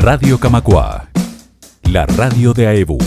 Radio 0.00 0.38
Camacua, 0.38 1.08
la 1.90 2.06
radio 2.06 2.54
de 2.54 2.68
AEBU. 2.68 2.98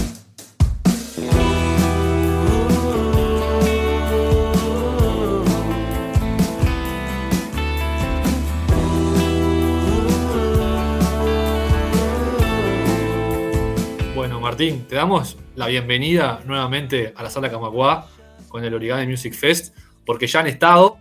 Bueno, 14.14 14.42
Martín, 14.42 14.86
te 14.86 14.96
damos 14.96 15.38
la 15.55 15.68
bienvenida 15.68 16.42
nuevamente 16.46 17.14
a 17.16 17.23
la 17.23 17.30
sala 17.30 17.50
Camacuá 17.50 18.08
con 18.50 18.66
el 18.66 18.73
Origami 18.73 19.08
Music 19.08 19.34
Fest, 19.34 19.76
porque 20.05 20.28
ya 20.28 20.42
han 20.42 20.48
estado, 20.48 20.98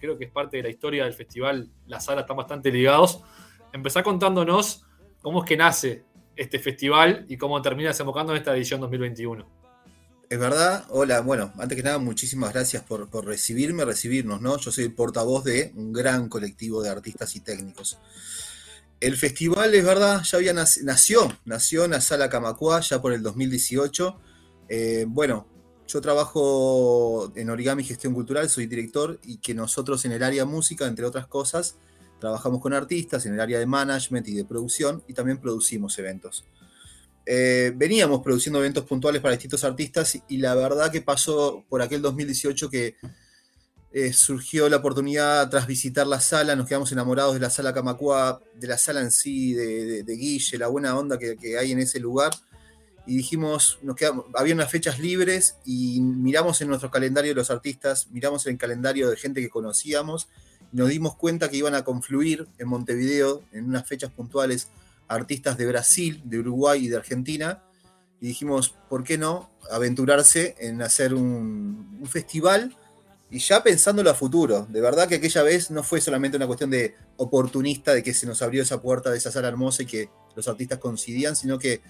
creo 0.00 0.16
que 0.16 0.24
es 0.24 0.30
parte 0.30 0.56
de 0.56 0.62
la 0.64 0.70
historia 0.70 1.04
del 1.04 1.12
festival, 1.12 1.68
la 1.86 2.00
sala 2.00 2.22
están 2.22 2.38
bastante 2.38 2.72
ligados. 2.72 3.20
Empezá 3.74 4.02
contándonos 4.02 4.83
cómo 5.24 5.42
es 5.42 5.48
que 5.48 5.56
nace 5.56 6.04
este 6.36 6.58
festival 6.58 7.24
y 7.30 7.38
cómo 7.38 7.60
termina 7.62 7.88
desembocando 7.88 8.32
en 8.32 8.38
esta 8.38 8.54
edición 8.54 8.78
2021. 8.82 9.48
Es 10.28 10.38
verdad, 10.38 10.84
hola, 10.90 11.20
bueno, 11.22 11.50
antes 11.58 11.76
que 11.76 11.82
nada, 11.82 11.96
muchísimas 11.98 12.52
gracias 12.52 12.82
por, 12.82 13.08
recibirme, 13.24 13.86
recibirnos, 13.86 14.42
¿no? 14.42 14.58
Yo 14.58 14.70
soy 14.70 14.84
el 14.84 14.92
portavoz 14.94 15.44
de 15.44 15.72
un 15.76 15.94
gran 15.94 16.28
colectivo 16.28 16.82
de 16.82 16.90
artistas 16.90 17.34
y 17.36 17.40
técnicos. 17.40 17.98
El 19.00 19.16
festival, 19.16 19.74
es 19.74 19.84
verdad, 19.84 20.22
ya 20.24 20.36
había 20.36 20.52
nac- 20.52 20.82
nació, 20.82 21.34
nació 21.46 21.86
en 21.86 21.92
la 21.92 22.02
sala 22.02 22.28
Camacuá 22.28 22.80
ya 22.80 23.00
por 23.00 23.14
el 23.14 23.22
2018. 23.22 24.20
Eh, 24.68 25.06
bueno, 25.08 25.46
yo 25.86 26.00
trabajo 26.02 27.32
en 27.34 27.48
Origami 27.48 27.82
Gestión 27.84 28.12
Cultural, 28.12 28.50
soy 28.50 28.66
director 28.66 29.18
y 29.22 29.38
que 29.38 29.54
nosotros 29.54 30.04
en 30.04 30.12
el 30.12 30.22
área 30.22 30.44
música, 30.44 30.86
entre 30.86 31.06
otras 31.06 31.26
cosas, 31.26 31.76
trabajamos 32.18 32.60
con 32.60 32.72
artistas 32.72 33.26
en 33.26 33.34
el 33.34 33.40
área 33.40 33.58
de 33.58 33.66
management 33.66 34.28
y 34.28 34.34
de 34.34 34.44
producción 34.44 35.02
y 35.06 35.14
también 35.14 35.38
producimos 35.38 35.98
eventos. 35.98 36.44
Eh, 37.26 37.72
veníamos 37.74 38.22
produciendo 38.22 38.58
eventos 38.58 38.84
puntuales 38.84 39.22
para 39.22 39.32
distintos 39.32 39.64
artistas 39.64 40.18
y, 40.28 40.36
la 40.36 40.54
verdad 40.54 40.92
que 40.92 41.00
pasó 41.00 41.64
por 41.68 41.80
aquel 41.80 42.02
2018 42.02 42.68
que 42.68 42.96
eh, 43.92 44.12
surgió 44.12 44.68
la 44.68 44.76
oportunidad 44.76 45.48
tras 45.48 45.66
visitar 45.66 46.06
la 46.06 46.20
sala, 46.20 46.56
nos 46.56 46.66
quedamos 46.66 46.92
enamorados 46.92 47.34
de 47.34 47.40
la 47.40 47.48
sala 47.48 47.72
Camacua, 47.72 48.42
de 48.54 48.66
la 48.66 48.76
sala 48.76 49.00
en 49.00 49.10
sí, 49.10 49.54
de, 49.54 50.02
de- 50.02 50.16
Guille, 50.16 50.58
la 50.58 50.66
buena 50.66 50.98
onda 50.98 51.18
que, 51.18 51.56
hay 51.58 51.72
en 51.72 51.78
ese 51.78 52.00
lugar. 52.00 52.32
Y 53.06 53.16
dijimos, 53.18 53.78
nos 53.82 53.96
quedamos, 53.96 54.26
había 54.34 54.54
unas 54.54 54.70
fechas 54.70 54.98
libres 54.98 55.56
y 55.64 56.00
miramos 56.00 56.60
en 56.62 56.68
nuestro 56.68 56.90
calendario 56.90 57.30
de 57.32 57.36
los 57.36 57.50
artistas, 57.50 58.08
miramos 58.10 58.46
en 58.46 58.52
el 58.52 58.58
calendario 58.58 59.10
de 59.10 59.16
gente 59.16 59.40
que 59.40 59.50
conocíamos 59.50 60.28
nos 60.74 60.88
dimos 60.88 61.14
cuenta 61.14 61.48
que 61.48 61.56
iban 61.56 61.74
a 61.74 61.84
confluir 61.84 62.48
en 62.58 62.68
Montevideo 62.68 63.44
en 63.52 63.66
unas 63.66 63.86
fechas 63.86 64.10
puntuales 64.10 64.68
artistas 65.06 65.56
de 65.56 65.66
Brasil, 65.66 66.20
de 66.24 66.40
Uruguay 66.40 66.84
y 66.84 66.88
de 66.88 66.96
Argentina. 66.96 67.62
Y 68.20 68.26
dijimos, 68.26 68.74
¿por 68.88 69.04
qué 69.04 69.16
no 69.16 69.50
aventurarse 69.70 70.56
en 70.58 70.82
hacer 70.82 71.14
un, 71.14 72.02
festival? 72.10 72.76
Y 73.30 73.38
ya 73.38 73.62
pensándolo 73.62 74.10
a 74.10 74.14
futuro, 74.14 74.66
de 74.68 74.80
verdad 74.80 75.08
que 75.08 75.16
aquella 75.16 75.44
vez 75.44 75.70
no 75.70 75.84
fue 75.84 76.00
solamente 76.00 76.36
una 76.36 76.46
cuestión 76.48 76.70
de 76.70 76.96
oportunista, 77.18 77.94
de 77.94 78.02
que 78.02 78.12
se 78.12 78.26
nos 78.26 78.42
abrió 78.42 78.62
esa 78.62 78.82
puerta 78.82 79.10
de 79.10 79.18
esa 79.18 79.30
sala 79.30 79.48
hermosa 79.48 79.84
y 79.84 79.86
que 79.86 80.10
los 80.34 80.48
artistas 80.48 80.80
coincidían, 80.80 81.36
sino 81.36 81.56
que 81.56 81.82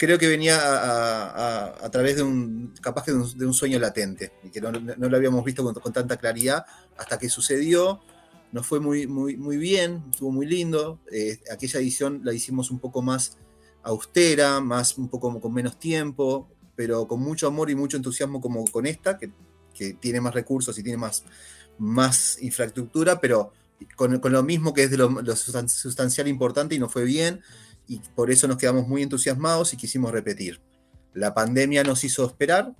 creo 0.00 0.18
que 0.18 0.28
venía 0.28 0.56
a, 0.56 1.28
a- 1.28 1.84
a 1.86 1.90
través 1.90 2.16
de 2.16 2.22
un, 2.22 2.72
capaz 2.80 3.04
que 3.04 3.12
de 3.12 3.18
un, 3.18 3.38
de 3.38 3.44
un 3.44 3.52
sueño 3.52 3.78
latente, 3.78 4.32
y 4.42 4.48
que 4.50 4.58
no, 4.62 4.72
no 4.72 5.08
lo 5.10 5.16
habíamos 5.16 5.44
visto 5.44 5.62
con, 5.62 5.74
con 5.74 5.92
tanta 5.92 6.16
claridad 6.16 6.64
hasta 6.96 7.18
que 7.18 7.28
sucedió. 7.28 8.00
Nos 8.50 8.66
fue 8.66 8.80
muy, 8.80 9.06
muy, 9.06 9.36
muy 9.36 9.58
bien, 9.58 10.02
estuvo 10.10 10.32
muy 10.32 10.46
lindo. 10.46 11.00
Eh, 11.12 11.38
aquella 11.52 11.80
edición 11.80 12.22
la 12.24 12.32
hicimos 12.32 12.70
un 12.70 12.78
poco 12.80 13.02
más 13.02 13.36
austera, 13.82 14.60
más 14.60 14.96
un 14.96 15.08
poco 15.10 15.38
con 15.38 15.52
menos 15.52 15.78
tiempo, 15.78 16.48
pero 16.74 17.06
con 17.06 17.20
mucho 17.20 17.46
amor 17.46 17.68
y 17.70 17.74
mucho 17.74 17.98
entusiasmo 17.98 18.40
como 18.40 18.64
con 18.64 18.86
esta, 18.86 19.18
que, 19.18 19.30
que 19.74 19.92
tiene 19.92 20.22
más 20.22 20.32
recursos 20.32 20.78
y 20.78 20.82
tiene 20.82 20.96
más, 20.96 21.24
más 21.78 22.38
infraestructura, 22.40 23.20
pero 23.20 23.52
con, 23.96 24.18
con 24.18 24.32
lo 24.32 24.42
mismo 24.42 24.72
que 24.72 24.84
es 24.84 24.90
de 24.90 24.96
lo, 24.96 25.10
lo 25.10 25.34
sustan- 25.36 25.68
sustancial 25.68 26.26
importante 26.26 26.74
y 26.74 26.78
nos 26.78 26.90
fue 26.90 27.04
bien, 27.04 27.42
y 27.90 27.98
por 28.14 28.30
eso 28.30 28.46
nos 28.46 28.56
quedamos 28.56 28.86
muy 28.86 29.02
entusiasmados 29.02 29.74
y 29.74 29.76
quisimos 29.76 30.12
repetir. 30.12 30.60
La 31.12 31.34
pandemia 31.34 31.82
nos 31.82 32.04
hizo 32.04 32.24
esperar, 32.24 32.72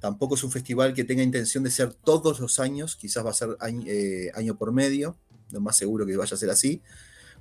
tampoco 0.00 0.36
es 0.36 0.42
un 0.42 0.50
festival 0.50 0.94
que 0.94 1.04
tenga 1.04 1.22
intención 1.22 1.64
de 1.64 1.70
ser 1.70 1.92
todos 1.92 2.40
los 2.40 2.58
años, 2.58 2.96
quizás 2.96 3.26
va 3.26 3.30
a 3.30 3.34
ser 3.34 3.58
año, 3.60 3.84
eh, 3.86 4.32
año 4.34 4.56
por 4.56 4.72
medio, 4.72 5.18
lo 5.50 5.60
más 5.60 5.76
seguro 5.76 6.06
que 6.06 6.16
vaya 6.16 6.34
a 6.34 6.38
ser 6.38 6.48
así, 6.48 6.80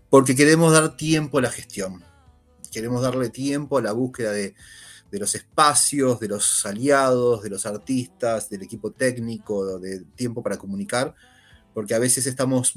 porque 0.09 0.35
queremos 0.35 0.73
dar 0.73 0.97
tiempo 0.97 1.38
a 1.38 1.44
la 1.44 1.50
gestión, 1.50 2.03
queremos 2.73 3.01
darle 3.01 3.29
tiempo 3.29 3.78
a 3.78 3.81
la 3.81 3.94
búsqueda 3.94 4.34
de, 4.34 4.53
de 5.09 5.19
los 5.19 5.34
espacios, 5.34 6.19
de 6.19 6.28
los 6.28 6.66
aliados, 6.66 7.41
de 7.41 7.50
los 7.51 7.66
artistas, 7.66 8.50
del 8.50 8.63
equipo 8.63 8.91
técnico, 8.91 9.79
de 9.79 10.01
tiempo 10.17 10.44
para 10.44 10.57
comunicar, 10.57 11.16
porque 11.73 11.95
a 11.95 12.00
veces 12.00 12.28
estamos, 12.28 12.73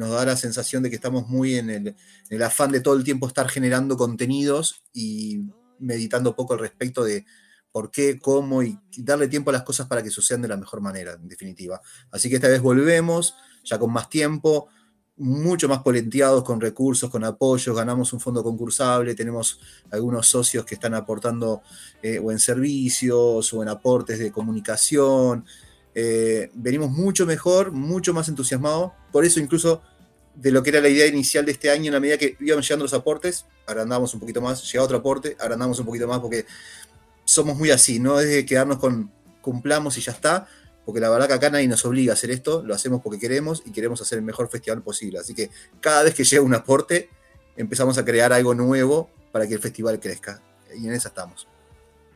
nos 0.00 0.10
da 0.10 0.24
la 0.24 0.36
sensación 0.36 0.82
de 0.82 0.88
que 0.88 0.96
estamos 0.96 1.28
muy 1.28 1.56
en 1.56 1.94
el, 2.30 2.42
afán 2.42 2.72
de 2.72 2.80
todo 2.80 2.94
el 2.96 3.04
tiempo 3.04 3.28
estar 3.28 3.48
generando 3.48 3.96
contenidos 3.98 4.82
y 4.94 5.42
meditando 5.78 6.34
poco 6.34 6.54
al 6.54 6.58
respecto 6.58 7.04
de 7.04 7.26
por 7.70 7.90
qué, 7.90 8.18
cómo 8.18 8.62
y 8.62 8.78
darle 8.96 9.28
tiempo 9.28 9.50
a 9.50 9.52
las 9.52 9.62
cosas 9.62 9.86
para 9.86 10.02
que 10.02 10.10
sucedan 10.10 10.42
de 10.42 10.48
la 10.48 10.56
mejor 10.56 10.80
manera, 10.80 11.12
en 11.12 11.28
definitiva. 11.28 11.80
Así 12.10 12.30
que 12.30 12.36
esta 12.36 12.48
vez 12.48 12.62
volvemos, 12.62 13.34
ya 13.62 13.78
con 13.78 13.92
más 13.92 14.08
tiempo, 14.08 14.68
mucho 15.18 15.68
más 15.68 15.82
polenteados 15.82 16.42
con 16.44 16.62
recursos, 16.62 17.10
con 17.10 17.22
apoyos, 17.22 17.76
ganamos 17.76 18.14
un 18.14 18.20
fondo 18.20 18.42
concursable, 18.42 19.14
tenemos 19.14 19.60
algunos 19.90 20.26
socios 20.26 20.64
que 20.64 20.76
están 20.76 20.94
aportando 20.94 21.60
eh, 22.02 22.20
servicios 22.38 23.52
o 23.52 23.62
en 23.62 23.68
aportes 23.68 24.18
de 24.18 24.32
comunicación. 24.32 25.44
Eh, 25.94 26.50
venimos 26.54 26.90
mucho 26.90 27.26
mejor, 27.26 27.72
mucho 27.72 28.14
más 28.14 28.28
entusiasmados, 28.28 28.92
por 29.12 29.24
eso 29.24 29.40
incluso 29.40 29.82
de 30.40 30.50
lo 30.50 30.62
que 30.62 30.70
era 30.70 30.80
la 30.80 30.88
idea 30.88 31.06
inicial 31.06 31.44
de 31.44 31.52
este 31.52 31.70
año, 31.70 31.86
en 31.88 31.92
la 31.92 32.00
medida 32.00 32.16
que 32.16 32.36
iban 32.40 32.62
llegando 32.62 32.84
los 32.84 32.94
aportes, 32.94 33.44
agrandamos 33.66 34.14
un 34.14 34.20
poquito 34.20 34.40
más, 34.40 34.70
llega 34.72 34.82
otro 34.82 34.96
aporte, 34.96 35.36
agrandamos 35.38 35.78
un 35.78 35.84
poquito 35.84 36.08
más, 36.08 36.18
porque 36.20 36.46
somos 37.24 37.56
muy 37.56 37.70
así, 37.70 37.98
no 38.00 38.18
es 38.18 38.28
de 38.28 38.46
quedarnos 38.46 38.78
con 38.78 39.10
cumplamos 39.42 39.98
y 39.98 40.00
ya 40.00 40.12
está, 40.12 40.48
porque 40.86 40.98
la 40.98 41.10
verdad 41.10 41.28
que 41.28 41.34
acá 41.34 41.50
nadie 41.50 41.68
nos 41.68 41.84
obliga 41.84 42.12
a 42.12 42.14
hacer 42.14 42.30
esto, 42.30 42.62
lo 42.64 42.74
hacemos 42.74 43.02
porque 43.02 43.18
queremos 43.18 43.62
y 43.66 43.70
queremos 43.70 44.00
hacer 44.00 44.18
el 44.18 44.24
mejor 44.24 44.48
festival 44.48 44.82
posible. 44.82 45.18
Así 45.18 45.34
que 45.34 45.50
cada 45.80 46.02
vez 46.02 46.14
que 46.14 46.24
llega 46.24 46.42
un 46.42 46.54
aporte, 46.54 47.10
empezamos 47.56 47.98
a 47.98 48.04
crear 48.04 48.32
algo 48.32 48.54
nuevo 48.54 49.10
para 49.32 49.46
que 49.46 49.54
el 49.54 49.60
festival 49.60 50.00
crezca. 50.00 50.42
Y 50.74 50.86
en 50.86 50.94
esa 50.94 51.08
estamos. 51.08 51.46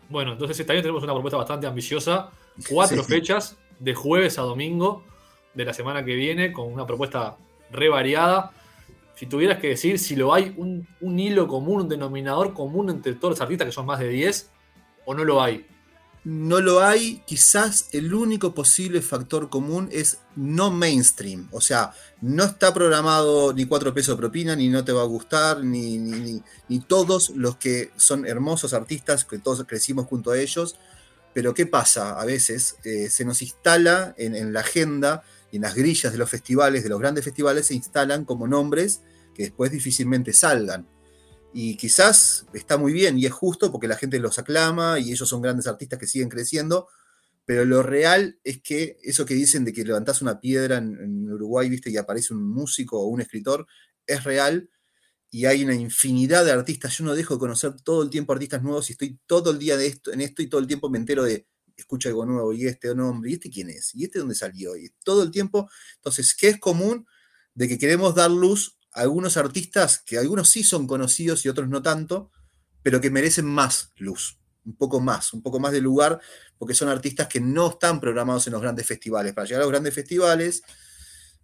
Bueno, 0.08 0.32
entonces 0.32 0.58
este 0.58 0.72
año 0.72 0.80
tenemos 0.80 1.02
una 1.02 1.12
propuesta 1.12 1.36
bastante 1.36 1.66
ambiciosa, 1.66 2.30
cuatro 2.68 3.02
Sí. 3.04 3.12
fechas 3.12 3.56
de 3.78 3.94
jueves 3.94 4.38
a 4.38 4.42
domingo 4.42 5.04
de 5.52 5.64
la 5.66 5.74
semana 5.74 6.04
que 6.04 6.14
viene, 6.14 6.52
con 6.52 6.72
una 6.72 6.86
propuesta 6.86 7.36
re 7.74 7.88
variada. 7.88 8.52
Si 9.16 9.26
tuvieras 9.26 9.60
que 9.60 9.68
decir 9.68 9.98
si 9.98 10.16
lo 10.16 10.34
hay 10.34 10.54
un, 10.56 10.88
un 11.00 11.18
hilo 11.18 11.46
común, 11.46 11.82
un 11.82 11.88
denominador 11.88 12.54
común 12.54 12.90
entre 12.90 13.14
todos 13.14 13.32
los 13.32 13.40
artistas, 13.40 13.66
que 13.66 13.72
son 13.72 13.86
más 13.86 14.00
de 14.00 14.08
10, 14.08 14.50
o 15.04 15.14
no 15.14 15.24
lo 15.24 15.42
hay. 15.42 15.66
No 16.24 16.60
lo 16.60 16.82
hay, 16.82 17.22
quizás 17.26 17.90
el 17.92 18.14
único 18.14 18.54
posible 18.54 19.02
factor 19.02 19.50
común 19.50 19.90
es 19.92 20.20
no 20.36 20.70
mainstream. 20.70 21.48
O 21.52 21.60
sea, 21.60 21.92
no 22.22 22.44
está 22.44 22.72
programado 22.72 23.52
ni 23.52 23.66
cuatro 23.66 23.92
pesos 23.92 24.16
de 24.16 24.20
propina, 24.20 24.56
ni 24.56 24.68
no 24.68 24.82
te 24.86 24.92
va 24.92 25.02
a 25.02 25.06
gustar, 25.06 25.62
ni, 25.62 25.98
ni, 25.98 26.80
todos 26.80 27.28
los 27.30 27.56
que 27.56 27.90
son 27.96 28.26
hermosos 28.26 28.72
artistas, 28.72 29.26
que 29.26 29.38
todos 29.38 29.64
crecimos 29.66 30.06
junto 30.06 30.30
a 30.30 30.38
ellos. 30.38 30.76
Pero 31.34 31.52
¿qué 31.52 31.66
pasa? 31.66 32.18
A 32.18 32.24
veces 32.24 32.76
eh, 32.84 33.10
se 33.10 33.26
nos 33.26 33.42
instala 33.42 34.14
en, 34.16 34.34
en 34.34 34.54
la 34.54 34.60
agenda 34.60 35.24
y 35.54 35.56
en 35.56 35.62
las 35.62 35.76
grillas 35.76 36.10
de 36.10 36.18
los 36.18 36.28
festivales, 36.28 36.82
de 36.82 36.88
los 36.88 36.98
grandes 36.98 37.22
festivales, 37.22 37.66
se 37.66 37.74
instalan 37.74 38.24
como 38.24 38.48
nombres 38.48 39.02
que 39.32 39.44
después 39.44 39.70
difícilmente 39.70 40.32
salgan. 40.32 40.88
Y 41.52 41.76
quizás 41.76 42.44
está 42.52 42.76
muy 42.76 42.92
bien 42.92 43.16
y 43.20 43.26
es 43.26 43.32
justo 43.32 43.70
porque 43.70 43.86
la 43.86 43.96
gente 43.96 44.18
los 44.18 44.36
aclama 44.40 44.98
y 44.98 45.12
ellos 45.12 45.28
son 45.28 45.40
grandes 45.40 45.68
artistas 45.68 46.00
que 46.00 46.08
siguen 46.08 46.28
creciendo, 46.28 46.88
pero 47.44 47.64
lo 47.64 47.84
real 47.84 48.36
es 48.42 48.60
que 48.62 48.96
eso 49.04 49.24
que 49.24 49.34
dicen 49.34 49.64
de 49.64 49.72
que 49.72 49.84
levantás 49.84 50.22
una 50.22 50.40
piedra 50.40 50.78
en, 50.78 50.98
en 51.00 51.32
Uruguay, 51.32 51.68
viste, 51.68 51.88
y 51.88 51.98
aparece 51.98 52.34
un 52.34 52.42
músico 52.42 52.98
o 53.00 53.06
un 53.06 53.20
escritor, 53.20 53.64
es 54.08 54.24
real 54.24 54.68
y 55.30 55.46
hay 55.46 55.62
una 55.62 55.76
infinidad 55.76 56.44
de 56.44 56.50
artistas. 56.50 56.98
Yo 56.98 57.04
no 57.04 57.14
dejo 57.14 57.34
de 57.34 57.38
conocer 57.38 57.74
todo 57.80 58.02
el 58.02 58.10
tiempo 58.10 58.32
artistas 58.32 58.60
nuevos 58.60 58.90
y 58.90 58.94
estoy 58.94 59.20
todo 59.28 59.52
el 59.52 59.60
día 59.60 59.76
de 59.76 59.86
esto, 59.86 60.12
en 60.12 60.20
esto 60.20 60.42
y 60.42 60.48
todo 60.48 60.60
el 60.60 60.66
tiempo 60.66 60.90
me 60.90 60.98
entero 60.98 61.22
de, 61.22 61.46
escucho 61.76 62.08
algo 62.08 62.24
nuevo 62.26 62.52
y 62.52 62.66
este 62.66 62.94
nombre, 62.94 63.30
y 63.30 63.34
este 63.34 63.50
quién 63.50 63.70
es, 63.70 63.94
y 63.94 64.04
este 64.04 64.18
dónde 64.18 64.34
salió, 64.34 64.76
y 64.76 64.90
todo 65.04 65.22
el 65.22 65.30
tiempo. 65.30 65.68
Entonces, 65.96 66.34
¿qué 66.34 66.48
es 66.48 66.58
común? 66.58 67.06
De 67.54 67.68
que 67.68 67.78
queremos 67.78 68.14
dar 68.14 68.30
luz 68.30 68.78
a 68.92 69.00
algunos 69.02 69.36
artistas 69.36 69.98
que 69.98 70.18
algunos 70.18 70.48
sí 70.48 70.64
son 70.64 70.86
conocidos 70.86 71.44
y 71.44 71.48
otros 71.48 71.68
no 71.68 71.82
tanto, 71.82 72.30
pero 72.82 73.00
que 73.00 73.10
merecen 73.10 73.46
más 73.46 73.90
luz, 73.96 74.38
un 74.64 74.76
poco 74.76 75.00
más, 75.00 75.32
un 75.32 75.42
poco 75.42 75.58
más 75.58 75.72
de 75.72 75.80
lugar, 75.80 76.20
porque 76.58 76.74
son 76.74 76.88
artistas 76.88 77.28
que 77.28 77.40
no 77.40 77.70
están 77.70 78.00
programados 78.00 78.46
en 78.46 78.52
los 78.52 78.62
grandes 78.62 78.86
festivales. 78.86 79.32
Para 79.32 79.46
llegar 79.46 79.62
a 79.62 79.64
los 79.64 79.72
grandes 79.72 79.94
festivales 79.94 80.62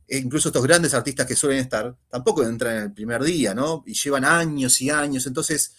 e 0.07 0.19
incluso 0.19 0.49
estos 0.49 0.63
grandes 0.65 0.93
artistas 0.93 1.27
que 1.27 1.37
suelen 1.37 1.61
estar, 1.61 1.97
tampoco 2.09 2.43
entran 2.43 2.77
en 2.77 2.83
el 2.83 2.93
primer 2.93 3.23
día, 3.23 3.55
¿no? 3.55 3.85
Y 3.87 3.95
llevan 3.95 4.25
años 4.25 4.81
y 4.81 4.91
años, 4.91 5.27
entonces 5.27 5.75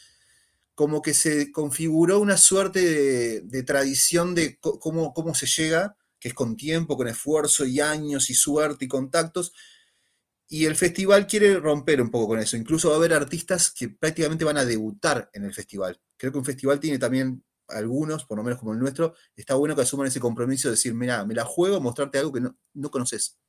como 0.75 1.01
que 1.01 1.13
se 1.13 1.51
configuró 1.51 2.19
una 2.19 2.37
suerte 2.37 3.41
de, 3.41 3.63
tradición 3.63 4.35
de 4.35 4.57
cómo, 4.59 5.13
cómo 5.13 5.35
se 5.35 5.47
llega, 5.47 5.97
que 6.19 6.29
es 6.29 6.33
con 6.33 6.55
tiempo, 6.55 6.97
con 6.97 7.07
esfuerzo 7.07 7.65
y 7.65 7.79
años 7.79 8.29
y 8.29 8.33
suerte 8.33 8.85
y 8.85 8.87
contactos, 8.87 9.53
y 10.47 10.65
el 10.65 10.75
festival 10.75 11.27
quiere 11.27 11.59
romper 11.59 12.01
un 12.01 12.11
poco 12.11 12.29
con 12.29 12.39
eso. 12.39 12.57
Incluso 12.57 12.89
va 12.89 12.95
a 12.95 12.97
haber 12.97 13.13
artistas 13.13 13.71
que 13.71 13.89
prácticamente 13.89 14.43
van 14.43 14.57
a 14.57 14.65
debutar 14.65 15.29
en 15.33 15.45
el 15.45 15.53
festival. 15.53 16.01
Creo 16.17 16.31
que 16.31 16.37
un 16.37 16.45
festival 16.45 16.79
tiene 16.79 16.99
también 16.99 17.43
algunos, 17.69 18.25
por 18.25 18.37
lo 18.37 18.43
menos 18.43 18.59
como 18.59 18.73
el 18.73 18.79
nuestro, 18.79 19.15
está 19.35 19.55
bueno 19.55 19.75
que 19.75 19.83
asuman 19.83 20.07
ese 20.07 20.19
compromiso 20.19 20.67
de 20.67 20.73
decir, 20.73 20.93
mira, 20.93 21.25
me 21.25 21.33
la 21.35 21.45
juego, 21.45 21.79
mostrarte 21.79 22.19
algo 22.19 22.33
que 22.33 22.41
no, 22.41 22.57
no 22.73 22.91
conoces 22.91 23.39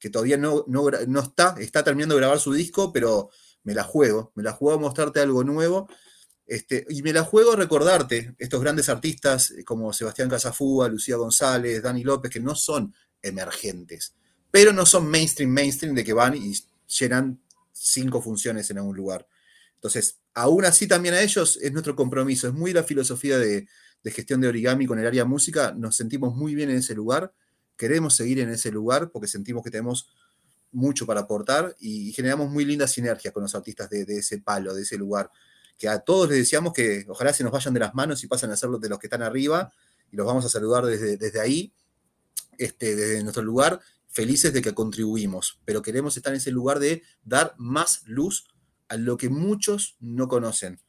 que 0.00 0.10
todavía 0.10 0.38
no, 0.38 0.64
no, 0.66 0.88
está, 1.20 1.54
está 1.60 1.84
terminando 1.84 2.14
de 2.14 2.22
grabar 2.22 2.40
su 2.40 2.52
disco, 2.52 2.90
pero 2.92 3.30
me 3.62 3.74
la 3.74 3.84
juego, 3.84 4.32
me 4.34 4.42
la 4.42 4.52
juego 4.52 4.78
a 4.78 4.80
mostrarte 4.80 5.20
algo 5.20 5.44
nuevo. 5.44 5.88
Este, 6.50 6.84
y 6.88 7.00
me 7.02 7.12
la 7.12 7.22
juego 7.22 7.54
recordarte 7.54 8.34
estos 8.36 8.60
grandes 8.60 8.88
artistas 8.88 9.52
eh, 9.52 9.62
como 9.62 9.92
Sebastián 9.92 10.28
Casafúa, 10.28 10.88
Lucía 10.88 11.14
González, 11.14 11.80
Dani 11.80 12.02
López, 12.02 12.28
que 12.28 12.40
no 12.40 12.56
son 12.56 12.92
emergentes, 13.22 14.16
pero 14.50 14.72
no 14.72 14.84
son 14.84 15.06
mainstream, 15.06 15.48
mainstream 15.48 15.94
de 15.94 16.02
que 16.02 16.12
van 16.12 16.34
y 16.34 16.52
llenan 16.98 17.40
cinco 17.72 18.20
funciones 18.20 18.68
en 18.70 18.78
algún 18.78 18.96
lugar. 18.96 19.28
Entonces, 19.76 20.18
aún 20.34 20.64
así 20.64 20.88
también 20.88 21.14
a 21.14 21.22
ellos 21.22 21.56
es 21.62 21.70
nuestro 21.70 21.94
compromiso, 21.94 22.48
es 22.48 22.54
muy 22.54 22.72
la 22.72 22.82
filosofía 22.82 23.38
de, 23.38 23.68
gestión 24.06 24.40
de 24.40 24.48
origami 24.48 24.86
con 24.86 24.98
el 24.98 25.06
área 25.06 25.24
música, 25.24 25.72
nos 25.72 25.94
sentimos 25.94 26.34
muy 26.34 26.56
bien 26.56 26.70
en 26.70 26.78
ese 26.78 26.96
lugar 26.96 27.32
queremos 27.80 28.14
seguir 28.14 28.40
en 28.40 28.50
ese 28.50 28.70
lugar 28.70 29.10
porque 29.10 29.26
sentimos 29.26 29.64
que 29.64 29.70
tenemos 29.70 30.10
mucho 30.70 31.06
para 31.06 31.20
aportar 31.20 31.74
y 31.80 32.12
generamos 32.12 32.50
muy 32.50 32.66
linda 32.66 32.86
sinergia 32.86 33.32
con 33.32 33.42
los 33.42 33.54
artistas 33.54 33.88
de, 33.88 34.02
ese 34.02 34.38
palo, 34.38 34.74
de 34.74 34.82
ese 34.82 34.98
lugar, 34.98 35.30
que 35.80 35.88
a 35.88 36.00
todos 36.00 36.28
les 36.28 36.36
decíamos 36.36 36.74
que 36.74 37.06
ojalá 37.08 37.32
se 37.32 37.42
nos 37.42 37.50
vayan 37.50 37.72
de 37.72 37.80
las 37.80 37.94
manos 37.94 38.22
y 38.22 38.26
pasen 38.26 38.50
a 38.50 38.56
ser 38.56 38.68
de 38.68 38.88
los 38.90 38.98
que 38.98 39.06
están 39.06 39.22
arriba 39.22 39.72
y 40.12 40.16
los 40.16 40.26
vamos 40.26 40.44
a 40.44 40.50
saludar 40.50 40.84
desde, 40.84 41.16
desde 41.16 41.40
ahí, 41.40 41.72
este, 42.58 42.94
desde 42.94 43.22
nuestro 43.22 43.42
lugar, 43.42 43.80
felices 44.06 44.52
de 44.52 44.60
que 44.60 44.74
contribuimos, 44.74 45.58
pero 45.64 45.80
queremos 45.80 46.18
estar 46.18 46.34
en 46.34 46.36
ese 46.36 46.50
lugar 46.50 46.80
de 46.80 47.02
dar 47.24 47.54
más 47.56 48.02
luz 48.04 48.46
a 48.88 48.98
lo 48.98 49.16
que 49.16 49.30
muchos 49.30 49.96
no 50.00 50.28
conocen. 50.28 50.82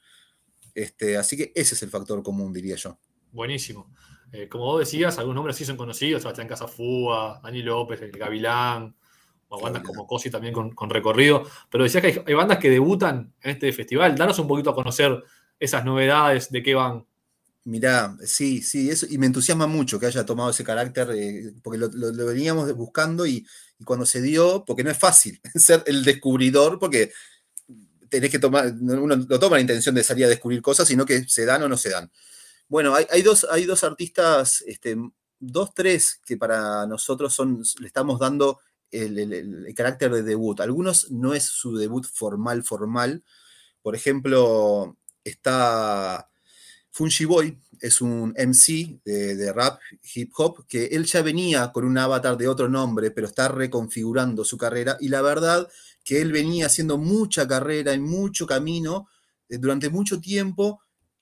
Este, 0.76 1.16
así 1.16 1.38
que 1.38 1.54
ese 1.56 1.76
es 1.76 1.84
el 1.84 1.90
factor 1.90 2.22
común, 2.22 2.52
diría 2.52 2.76
yo. 2.76 3.00
Buenísimo. 3.32 3.94
Eh, 4.34 4.50
como 4.50 4.66
vos 4.66 4.80
decías, 4.80 5.18
algunos 5.20 5.36
nombres 5.36 5.56
sí 5.56 5.64
son 5.64 5.78
conocidos, 5.78 6.22
Sebastián 6.22 6.50
Casafúa, 6.50 7.40
Dani 7.42 7.62
López, 7.62 8.02
el 8.02 8.12
Gavilán, 8.12 8.94
o 9.53 9.59
bandas 9.59 9.83
como 9.83 10.07
Cosi 10.07 10.30
también 10.30 10.53
con, 10.53 10.89
recorrido. 10.89 11.44
Pero 11.69 11.83
decías 11.83 12.01
que 12.01 12.24
hay, 12.25 12.33
bandas 12.33 12.57
que 12.57 12.69
debutan 12.69 13.33
en 13.42 13.51
este 13.51 13.71
festival. 13.74 14.15
Danos 14.15 14.39
un 14.39 14.48
poquito 14.48 14.69
a 14.69 14.75
conocer 14.75 15.24
esas 15.59 15.83
novedades, 15.83 16.50
de 16.50 16.63
qué 16.63 16.74
van. 16.74 17.06
Mirá, 17.65 18.15
sí, 18.25 18.63
sí, 18.63 18.89
eso, 18.89 19.06
y 19.09 19.18
me 19.18 19.27
entusiasma 19.27 19.68
mucho 19.68 20.00
que 20.00 20.07
haya 20.07 20.25
tomado 20.25 20.50
ese 20.50 20.63
carácter, 20.63 21.12
eh, 21.13 21.53
porque 21.62 21.77
lo, 21.77 22.25
veníamos 22.25 22.74
buscando 22.74 23.27
y, 23.27 23.45
cuando 23.86 24.06
se 24.06 24.21
dio, 24.21 24.63
porque 24.65 24.83
no 24.83 24.89
es 24.89 24.98
fácil 24.98 25.39
ser 25.56 25.83
el 25.86 26.03
descubridor, 26.03 26.80
porque 26.80 27.12
tenés 28.09 28.31
que 28.31 28.39
tomar, 28.39 28.74
uno 28.80 29.15
no 29.15 29.39
toma 29.39 29.57
la 29.57 29.62
intención 29.62 29.94
de 29.94 30.03
salir 30.03 30.25
a 30.25 30.30
descubrir 30.30 30.62
cosas, 30.62 30.88
sino 30.88 31.06
que 31.06 31.25
se 31.27 31.45
dan 31.45 31.62
o 31.63 31.68
no 31.68 31.77
se 31.77 31.89
dan. 31.89 32.09
Bueno, 32.69 32.95
hay, 32.95 33.21
dos, 33.21 33.45
hay 33.51 33.65
dos 33.65 33.83
artistas, 33.83 34.63
este, 34.65 34.95
dos, 35.39 35.74
tres, 35.74 36.21
que 36.25 36.38
para 36.38 36.88
nosotros 36.88 37.33
son, 37.33 37.62
le 37.80 37.88
estamos 37.88 38.18
dando 38.18 38.59
el, 38.92 39.74
carácter 39.76 40.12
de 40.12 40.24
debut. 40.24 40.60
Algunos 40.60 41.12
no 41.12 41.34
es 41.34 41.44
su 41.44 41.76
debut 41.76 42.06
formal, 42.06 42.64
formal. 42.64 43.24
Por 43.82 43.96
ejemplo, 43.96 44.98
está 45.24 46.30
Fungi 46.92 47.26
Boy, 47.26 47.58
es 47.80 48.02
un 48.02 48.34
MC 48.38 49.02
de, 49.04 49.54
rap, 49.54 49.80
hip 50.14 50.32
hop, 50.38 50.66
que 50.68 50.86
él 50.86 51.06
ya 51.06 51.22
venía 51.22 51.72
con 51.72 51.86
un 51.86 51.98
avatar 51.98 52.38
de 52.38 52.48
otro 52.48 52.70
nombre, 52.70 53.12
pero 53.12 53.28
está 53.28 53.48
reconfigurando 53.48 54.44
su 54.46 54.58
carrera. 54.58 54.98
Y 55.00 55.10
la 55.10 55.22
verdad 55.22 55.68
que 56.04 56.22
él 56.22 56.32
venía 56.32 56.68
haciendo 56.68 56.98
mucha 56.98 57.48
carrera 57.48 57.94
y 57.94 58.00
mucho 58.00 58.46
camino 58.46 59.08
eh, 59.50 59.58
durante 59.58 59.90
mucho 59.90 60.20
tiempo 60.20 60.82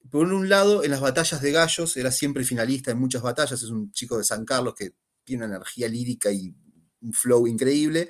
por 0.09 0.25
un 0.33 0.49
lado, 0.49 0.83
en 0.83 0.91
las 0.91 1.01
batallas 1.01 1.41
de 1.41 1.51
gallos, 1.51 1.97
era 1.97 2.11
siempre 2.11 2.43
finalista 2.43 2.91
en 2.91 2.99
muchas 2.99 3.21
batallas, 3.21 3.61
es 3.61 3.69
un 3.69 3.91
chico 3.91 4.17
de 4.17 4.23
San 4.23 4.45
Carlos 4.45 4.73
que 4.75 4.93
tiene 5.23 5.45
energía 5.45 5.87
lírica 5.87 6.31
y 6.31 6.53
un 7.01 7.13
flow 7.13 7.47
increíble. 7.47 8.09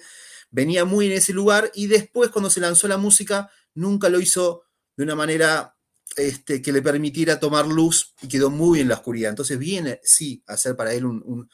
Venía 0.51 0.85
muy 0.85 1.07
en 1.07 1.13
ese 1.13 1.33
lugar 1.33 1.71
y 1.75 1.87
después 1.87 2.29
cuando 2.29 2.49
se 2.49 2.59
lanzó 2.59 2.87
la 2.87 2.97
música, 2.97 3.51
nunca 3.73 4.09
lo 4.09 4.19
hizo 4.19 4.63
de 4.97 5.03
una 5.03 5.15
manera 5.15 5.75
este, 6.15 6.61
que 6.61 6.71
le 6.71 6.81
permitiera 6.81 7.39
tomar 7.39 7.67
luz 7.67 8.15
y 8.21 8.27
quedó 8.27 8.49
muy 8.49 8.79
en 8.79 8.87
la 8.87 8.95
oscuridad. 8.95 9.29
Entonces 9.29 9.57
viene, 9.57 9.99
sí, 10.03 10.43
a 10.47 10.57
ser 10.57 10.75
para 10.75 10.93
él 10.93 11.05
un, 11.05 11.49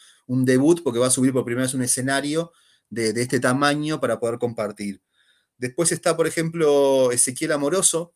debut 0.45 0.81
porque 0.83 0.99
va 0.99 1.07
a 1.07 1.11
subir 1.11 1.33
por 1.33 1.45
primera 1.45 1.65
vez 1.65 1.73
un 1.73 1.83
escenario 1.83 2.51
de, 2.89 3.13
de 3.13 3.21
este 3.21 3.39
tamaño 3.39 3.99
para 3.99 4.19
poder 4.19 4.39
compartir. 4.39 5.01
Después 5.57 5.91
está, 5.91 6.17
por 6.17 6.27
ejemplo, 6.27 7.11
Ezequiel 7.11 7.51
Amoroso, 7.51 8.13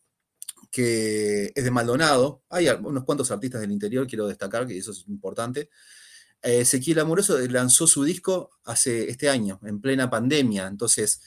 que 0.70 1.52
es 1.54 1.64
de 1.64 1.70
Maldonado. 1.70 2.42
Hay 2.48 2.68
unos 2.68 3.04
cuantos 3.04 3.30
artistas 3.30 3.60
del 3.60 3.72
interior, 3.72 4.06
quiero 4.06 4.26
destacar, 4.26 4.66
que 4.66 4.76
eso 4.76 4.92
es 4.92 5.04
importante. 5.08 5.70
Eh, 6.42 6.60
Ezequiel 6.60 7.00
Amoroso 7.00 7.38
lanzó 7.48 7.86
su 7.86 8.04
disco 8.04 8.50
hace 8.64 9.10
este 9.10 9.28
año, 9.28 9.60
en 9.62 9.80
plena 9.80 10.10
pandemia. 10.10 10.66
Entonces, 10.66 11.20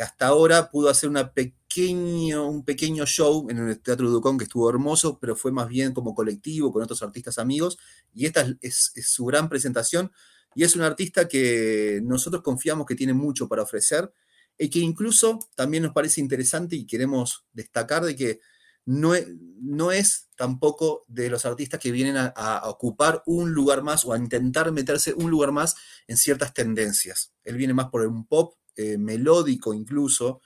hasta 0.00 0.26
ahora 0.26 0.70
pudo 0.70 0.90
hacer 0.90 1.08
una 1.08 1.32
pequeño, 1.32 2.48
un 2.48 2.64
pequeño 2.64 3.06
show 3.06 3.48
en 3.50 3.58
el 3.58 3.80
Teatro 3.80 4.10
Ducón 4.10 4.38
que 4.38 4.44
estuvo 4.44 4.68
hermoso, 4.68 5.18
pero 5.18 5.36
fue 5.36 5.52
más 5.52 5.68
bien 5.68 5.94
como 5.94 6.14
colectivo 6.14 6.72
con 6.72 6.82
otros 6.82 7.02
artistas 7.02 7.38
amigos. 7.38 7.78
Y 8.14 8.26
esta 8.26 8.46
es, 8.60 8.92
es 8.94 9.08
su 9.08 9.24
gran 9.24 9.48
presentación. 9.48 10.12
Y 10.54 10.64
es 10.64 10.74
un 10.74 10.82
artista 10.82 11.28
que 11.28 12.00
nosotros 12.02 12.42
confiamos 12.42 12.86
que 12.86 12.94
tiene 12.94 13.12
mucho 13.12 13.48
para 13.48 13.62
ofrecer 13.62 14.10
y 14.58 14.70
que 14.70 14.78
incluso 14.78 15.38
también 15.54 15.82
nos 15.82 15.92
parece 15.92 16.20
interesante 16.20 16.76
y 16.76 16.86
queremos 16.86 17.44
destacar 17.52 18.04
de 18.04 18.16
que 18.16 18.40
no 18.86 19.90
es, 19.92 20.28
tampoco 20.36 21.04
de 21.08 21.28
los 21.28 21.44
artistas 21.44 21.80
que 21.80 21.90
vienen 21.90 22.16
a, 22.16 22.62
ocupar 22.64 23.22
un 23.26 23.52
lugar 23.52 23.82
más 23.82 24.04
o 24.04 24.12
a 24.12 24.18
intentar 24.18 24.70
meterse 24.72 25.12
un 25.14 25.30
lugar 25.30 25.52
más 25.52 25.74
en 26.06 26.16
ciertas 26.16 26.54
tendencias. 26.54 27.32
Él 27.44 27.56
viene 27.56 27.74
más 27.74 27.88
por 27.88 28.06
un 28.06 28.26
pop 28.26 28.54
eh, 28.76 28.96
melódico 28.96 29.74
incluso, 29.74 30.40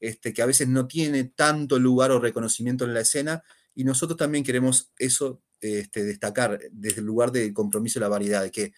este, 0.00 0.32
que 0.32 0.42
a 0.42 0.46
veces 0.46 0.68
no 0.68 0.86
tiene 0.86 1.24
tanto 1.24 1.78
lugar 1.78 2.10
o 2.10 2.18
reconocimiento 2.18 2.84
en 2.84 2.94
la 2.94 3.00
escena, 3.00 3.42
y 3.74 3.84
nosotros 3.84 4.16
también 4.16 4.44
queremos 4.44 4.92
eso 4.98 5.42
este, 5.60 6.04
destacar 6.04 6.58
desde 6.72 7.00
el 7.00 7.06
lugar 7.06 7.32
de 7.32 7.52
compromiso 7.52 7.98
y 7.98 8.02
la 8.02 8.08
variedad, 8.08 8.42
de 8.42 8.50
que 8.50 8.72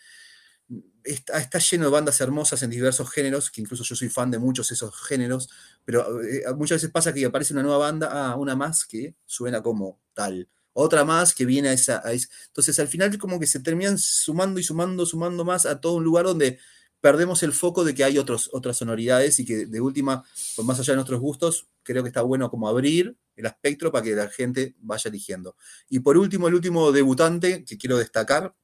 está, 1.04 1.58
lleno 1.58 1.85
de 1.85 1.90
bandas 1.90 2.20
hermosas 2.20 2.62
en 2.62 2.70
diversos 2.70 3.11
géneros, 3.11 3.50
que 3.50 3.61
incluso 3.61 3.85
yo 3.85 3.94
soy 3.94 4.08
fan 4.08 4.30
de 4.30 4.38
muchos 4.38 4.68
de 4.68 4.75
esos 4.75 4.94
géneros, 5.06 5.49
pero 5.85 6.23
eh, 6.23 6.42
muchas 6.56 6.76
veces 6.76 6.90
pasa 6.90 7.12
que 7.12 7.25
aparece 7.25 7.52
una 7.52 7.62
nueva 7.62 7.78
banda, 7.78 8.08
ah, 8.11 8.37
una 8.37 8.56
más 8.56 8.85
que 8.85 9.14
suena 9.25 9.62
como 9.62 10.00
tal, 10.14 10.49
otra 10.73 11.04
más 11.04 11.35
que 11.35 11.46
viene 11.46 11.68
a 11.68 11.73
esa, 11.73 12.02
Entonces 12.49 12.78
al 12.78 12.88
final 12.88 13.16
como 13.18 13.40
que 13.40 13.46
se 13.46 13.61
terminan 13.61 13.99
sumando 13.99 14.61
y 14.61 14.62
sumando, 14.62 15.06
sumando 15.06 15.44
más 15.44 15.64
a 15.64 15.80
todo 15.80 15.94
un 15.94 16.04
lugar 16.04 16.26
donde 16.26 16.58
perdemos 17.00 17.42
el 17.42 17.52
foco 17.52 17.85
de 17.85 17.94
que 17.94 18.04
hay 18.04 18.18
otros, 18.18 18.50
otras 18.52 18.78
sonoridades 18.78 19.38
y 19.38 19.46
que 19.46 19.66
de 19.66 19.80
última, 19.80 20.25
pues 20.56 20.66
más 20.66 20.78
allá 20.80 20.92
de 20.92 20.96
nuestros 20.96 21.20
gustos, 21.20 21.68
creo 21.82 22.02
que 22.02 22.08
está 22.08 22.23
bueno 22.23 22.50
como 22.50 22.68
abrir 22.68 23.16
el 23.37 23.46
espectro 23.46 23.92
para 23.92 24.02
que 24.02 24.14
la 24.14 24.28
gente 24.28 24.75
vaya 24.80 25.08
eligiendo. 25.08 25.56
Y 25.88 26.00
por 26.00 26.16
último, 26.16 26.49
el 26.49 26.54
último 26.54 26.90
debutante 26.90 27.64
que 27.64 27.78
quiero 27.78 27.96
destacar, 27.99 28.54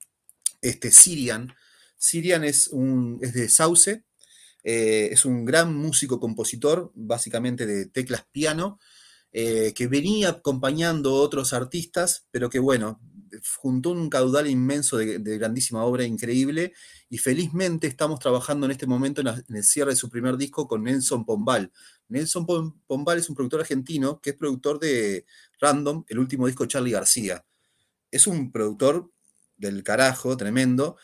este 0.61 0.91
Sirian, 0.91 1.55
Sirian 2.03 2.43
es, 2.43 2.67
un, 2.67 3.21
de 3.21 3.49
Sauce, 3.49 4.05
eh, 4.65 5.09
es 5.13 5.25
un 5.25 5.45
gran 5.45 5.73
músico 5.73 6.19
compositor, 6.19 6.91
básicamente 6.97 7.65
de 7.65 7.87
teclas 7.87 8.27
piano, 8.33 8.81
eh, 9.31 9.73
que 9.73 9.87
venía 9.87 10.31
acompañando 10.31 11.11
a 11.11 11.21
otros 11.21 11.53
artistas, 11.53 12.27
pero 12.33 12.51
que 12.51 12.59
bueno, 12.59 13.01
juntó 13.57 13.91
un 13.91 14.11
caudal 14.11 14.49
inmenso 14.49 14.97
de, 14.97 15.19
grandísima 15.39 15.85
obra 15.85 16.05
increíble 16.05 16.73
y 17.09 17.19
felizmente 17.19 17.87
estamos 17.87 18.19
trabajando 18.19 18.67
en 18.67 18.73
este 18.73 18.89
momento 18.89 19.21
en, 19.21 19.29
el 19.29 19.63
cierre 19.63 19.93
de 19.93 19.97
su 19.97 20.11
primer 20.11 20.37
disco 20.37 20.67
con 20.67 20.83
Nelson 20.83 21.25
Pombal. 21.25 21.71
Nelson 22.09 22.45
Pombal 22.85 23.19
es 23.19 23.29
un 23.29 23.37
productor 23.37 23.61
argentino 23.61 24.21
que 24.21 24.31
es 24.31 24.37
productor 24.37 24.81
de 24.81 25.25
Random, 25.61 26.05
el 26.09 26.19
último 26.19 26.49
disco 26.49 26.67
Charlie 26.67 26.91
García. 26.91 27.45
Es 28.11 28.27
un 28.27 28.51
productor 28.51 29.09
del 29.57 29.85
carajo, 29.85 30.37
tremendo, 30.37 30.97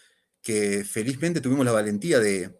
que 0.48 0.82
felizmente 0.82 1.42
tuvimos 1.42 1.66
la 1.66 1.72
valentía 1.72 2.20
de, 2.20 2.56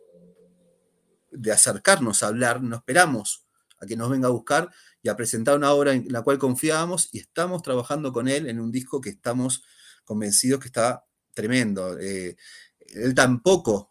de 1.31 1.53
acercarnos 1.53 2.23
a 2.23 2.27
hablar, 2.27 2.63
no 2.63 2.77
esperamos 2.77 3.47
a 3.81 3.87
que 3.87 3.97
nos 3.97 4.11
venga 4.11 4.29
a 4.29 4.31
buscar 4.31 4.69
y 5.03 5.09
a 5.09 5.17
presentar 5.17 5.57
una 5.57 5.73
obra 5.73 5.95
en 5.95 6.05
la 6.13 6.21
cual 6.21 6.37
confiábamos 6.37 7.09
y 7.13 7.19
estamos 7.21 7.63
trabajando 7.63 8.13
con 8.13 8.29
él 8.29 8.47
en 8.47 8.61
un 8.61 8.71
disco 8.71 9.01
que 9.01 9.09
estamos 9.09 9.65
convencidos 10.05 10.61
que 10.61 10.67
está 10.67 11.07
tremendo. 11.33 11.99
Eh, 11.99 12.37
él 12.89 13.15
tampoco 13.15 13.89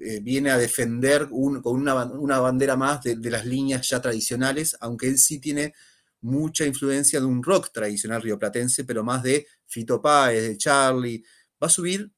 eh, 0.00 0.18
viene 0.20 0.50
a 0.50 0.58
defender 0.58 1.28
con 1.28 1.62
una, 1.64 2.40
bandera 2.40 2.76
más 2.76 3.04
de, 3.04 3.30
las 3.30 3.46
líneas 3.46 3.88
ya 3.88 4.02
tradicionales, 4.02 4.76
aunque 4.80 5.06
él 5.06 5.16
sí 5.16 5.38
tiene 5.38 5.74
mucha 6.22 6.66
influencia 6.66 7.20
de 7.20 7.26
un 7.26 7.40
rock 7.44 7.70
tradicional 7.72 8.20
rioplatense, 8.20 8.82
pero 8.82 9.04
más 9.04 9.22
de 9.22 9.46
Fito 9.64 10.02
Páez, 10.02 10.42
de 10.42 10.56
Charlie. 10.56 11.22
Va 11.62 11.68
a 11.68 11.70
subir, 11.70 12.10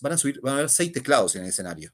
van 0.00 0.12
a 0.12 0.18
subir, 0.18 0.40
van 0.40 0.54
a 0.54 0.56
haber 0.58 0.70
seis 0.70 0.92
teclados 0.92 1.36
en 1.36 1.42
el 1.42 1.48
escenario, 1.48 1.92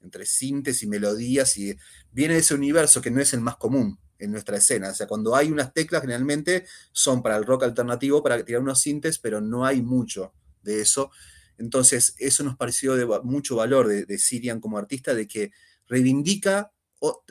entre 0.00 0.26
sintes 0.26 0.82
y 0.82 0.86
melodías, 0.86 1.56
y 1.56 1.76
viene 2.10 2.34
de 2.34 2.40
ese 2.40 2.54
universo 2.54 3.00
que 3.00 3.10
no 3.10 3.20
es 3.20 3.32
el 3.32 3.40
más 3.40 3.56
común 3.56 3.98
en 4.18 4.32
nuestra 4.32 4.56
escena. 4.56 4.90
O 4.90 4.94
sea, 4.94 5.06
cuando 5.06 5.34
hay 5.34 5.50
unas 5.50 5.72
teclas, 5.72 6.02
generalmente 6.02 6.66
son 6.92 7.22
para 7.22 7.36
el 7.36 7.44
rock 7.44 7.64
alternativo, 7.64 8.22
para 8.22 8.44
tirar 8.44 8.62
unos 8.62 8.80
sintes, 8.80 9.18
pero 9.18 9.40
no 9.40 9.64
hay 9.64 9.82
mucho 9.82 10.34
de 10.62 10.80
eso. 10.80 11.10
Entonces, 11.56 12.14
eso 12.18 12.44
nos 12.44 12.56
pareció 12.56 12.96
de 12.96 13.06
mucho 13.22 13.56
valor 13.56 13.88
de, 13.88 14.18
Sirian 14.18 14.60
como 14.60 14.78
artista, 14.78 15.14
de 15.14 15.26
que 15.26 15.50
reivindica 15.86 16.72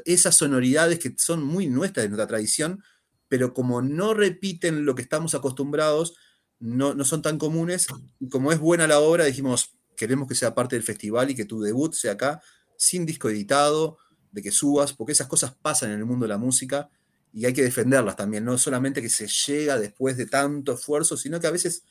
esas 0.06 0.36
sonoridades 0.36 1.00
que 1.00 1.14
son 1.18 1.44
muy 1.44 1.68
nuestras 1.68 2.06
de 2.06 2.10
nuestra 2.10 2.28
tradición, 2.28 2.84
pero 3.28 3.54
como 3.54 3.82
no 3.82 4.14
repiten 4.14 4.86
lo 4.86 4.96
que 4.96 5.02
estamos 5.02 5.36
acostumbrados, 5.36 6.16
no, 6.60 7.04
son 7.06 7.22
tan 7.22 7.38
comunes. 7.38 7.88
Como 8.30 8.52
es 8.52 8.60
buena 8.60 8.88
la 8.88 9.00
obra, 9.00 9.26
dijimos, 9.26 9.76
queremos 9.96 10.28
que 10.28 10.36
sea 10.36 10.56
parte 10.56 10.76
del 10.76 10.84
festival 10.84 11.30
y 11.32 11.36
que 11.36 11.46
tu 11.46 11.62
debut 11.62 11.94
sea 11.94 12.14
acá, 12.14 12.42
sin 12.78 13.06
disco 13.06 13.30
editado, 13.30 13.98
de 14.32 14.42
que 14.42 14.52
subas, 14.52 14.94
porque 14.94 15.14
esas 15.14 15.28
cosas 15.28 15.56
pasan 15.62 15.92
en 15.92 16.00
el 16.00 16.06
mundo 16.06 16.26
de 16.26 16.30
la 16.30 16.38
música 16.38 16.90
y 17.34 17.46
hay 17.46 17.54
que 17.54 17.64
defenderlas 17.64 18.16
también, 18.16 18.46
no 18.46 18.58
solamente 18.58 19.02
que 19.02 19.10
se 19.10 19.28
llega 19.28 19.78
después 19.78 20.18
de 20.18 20.26
tanto 20.26 20.74
esfuerzo, 20.74 21.18
sino 21.18 21.40
que 21.40 21.48
a 21.48 21.52
veces 21.52 21.84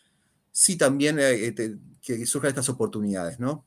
sí 0.52 0.76
también 0.76 1.18
eh, 1.18 1.46
eh, 1.46 1.76
que 2.00 2.26
surjan 2.26 2.48
estas 2.48 2.68
oportunidades, 2.68 3.38
¿no? 3.38 3.66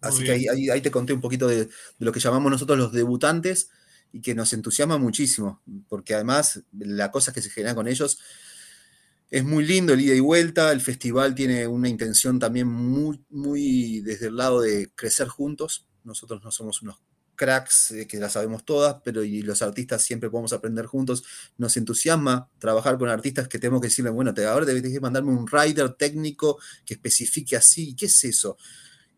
Así 0.00 0.24
que 0.24 0.32
ahí, 0.32 0.80
te 0.80 0.90
conté 0.90 1.12
un 1.12 1.20
poquito 1.20 1.48
de, 1.48 1.68
lo 1.98 2.12
que 2.12 2.20
llamamos 2.20 2.50
nosotros 2.50 2.78
los 2.78 2.92
debutantes 2.92 3.70
y 4.12 4.20
que 4.20 4.34
nos 4.34 4.52
entusiasma 4.52 4.96
muchísimo, 4.96 5.60
porque 5.88 6.14
además 6.14 6.62
la 6.78 7.10
cosa 7.10 7.32
que 7.32 7.42
se 7.42 7.50
genera 7.50 7.74
con 7.74 7.88
ellos 7.88 8.18
es 9.30 9.44
muy 9.44 9.64
lindo 9.64 9.92
el 9.92 10.00
ida 10.00 10.14
y 10.14 10.20
vuelta, 10.20 10.72
el 10.72 10.80
festival 10.80 11.34
tiene 11.34 11.66
una 11.66 11.88
intención 11.88 12.38
también 12.38 12.68
muy, 12.68 13.22
muy 13.30 14.00
desde 14.00 14.28
el 14.28 14.36
lado 14.36 14.60
de 14.60 14.90
crecer 14.94 15.28
juntos, 15.28 15.86
nosotros 16.04 16.42
no 16.42 16.50
somos 16.50 16.82
unos 16.82 17.00
cracks 17.38 17.92
eh, 17.92 18.06
que 18.06 18.18
las 18.18 18.32
sabemos 18.32 18.64
todas, 18.66 18.96
pero 19.02 19.24
y 19.24 19.40
los 19.40 19.62
artistas 19.62 20.02
siempre 20.02 20.28
podemos 20.28 20.52
aprender 20.52 20.84
juntos. 20.84 21.24
Nos 21.56 21.76
entusiasma 21.78 22.50
trabajar 22.58 22.98
con 22.98 23.08
artistas 23.08 23.48
que 23.48 23.58
tenemos 23.58 23.80
que 23.80 23.86
decirle, 23.86 24.10
bueno, 24.10 24.34
te, 24.34 24.44
ahora 24.44 24.66
debes 24.66 25.00
mandarme 25.00 25.30
un 25.30 25.46
writer 25.50 25.94
técnico 25.94 26.58
que 26.84 26.94
especifique 26.94 27.56
así. 27.56 27.94
¿Qué 27.94 28.06
es 28.06 28.24
eso? 28.24 28.58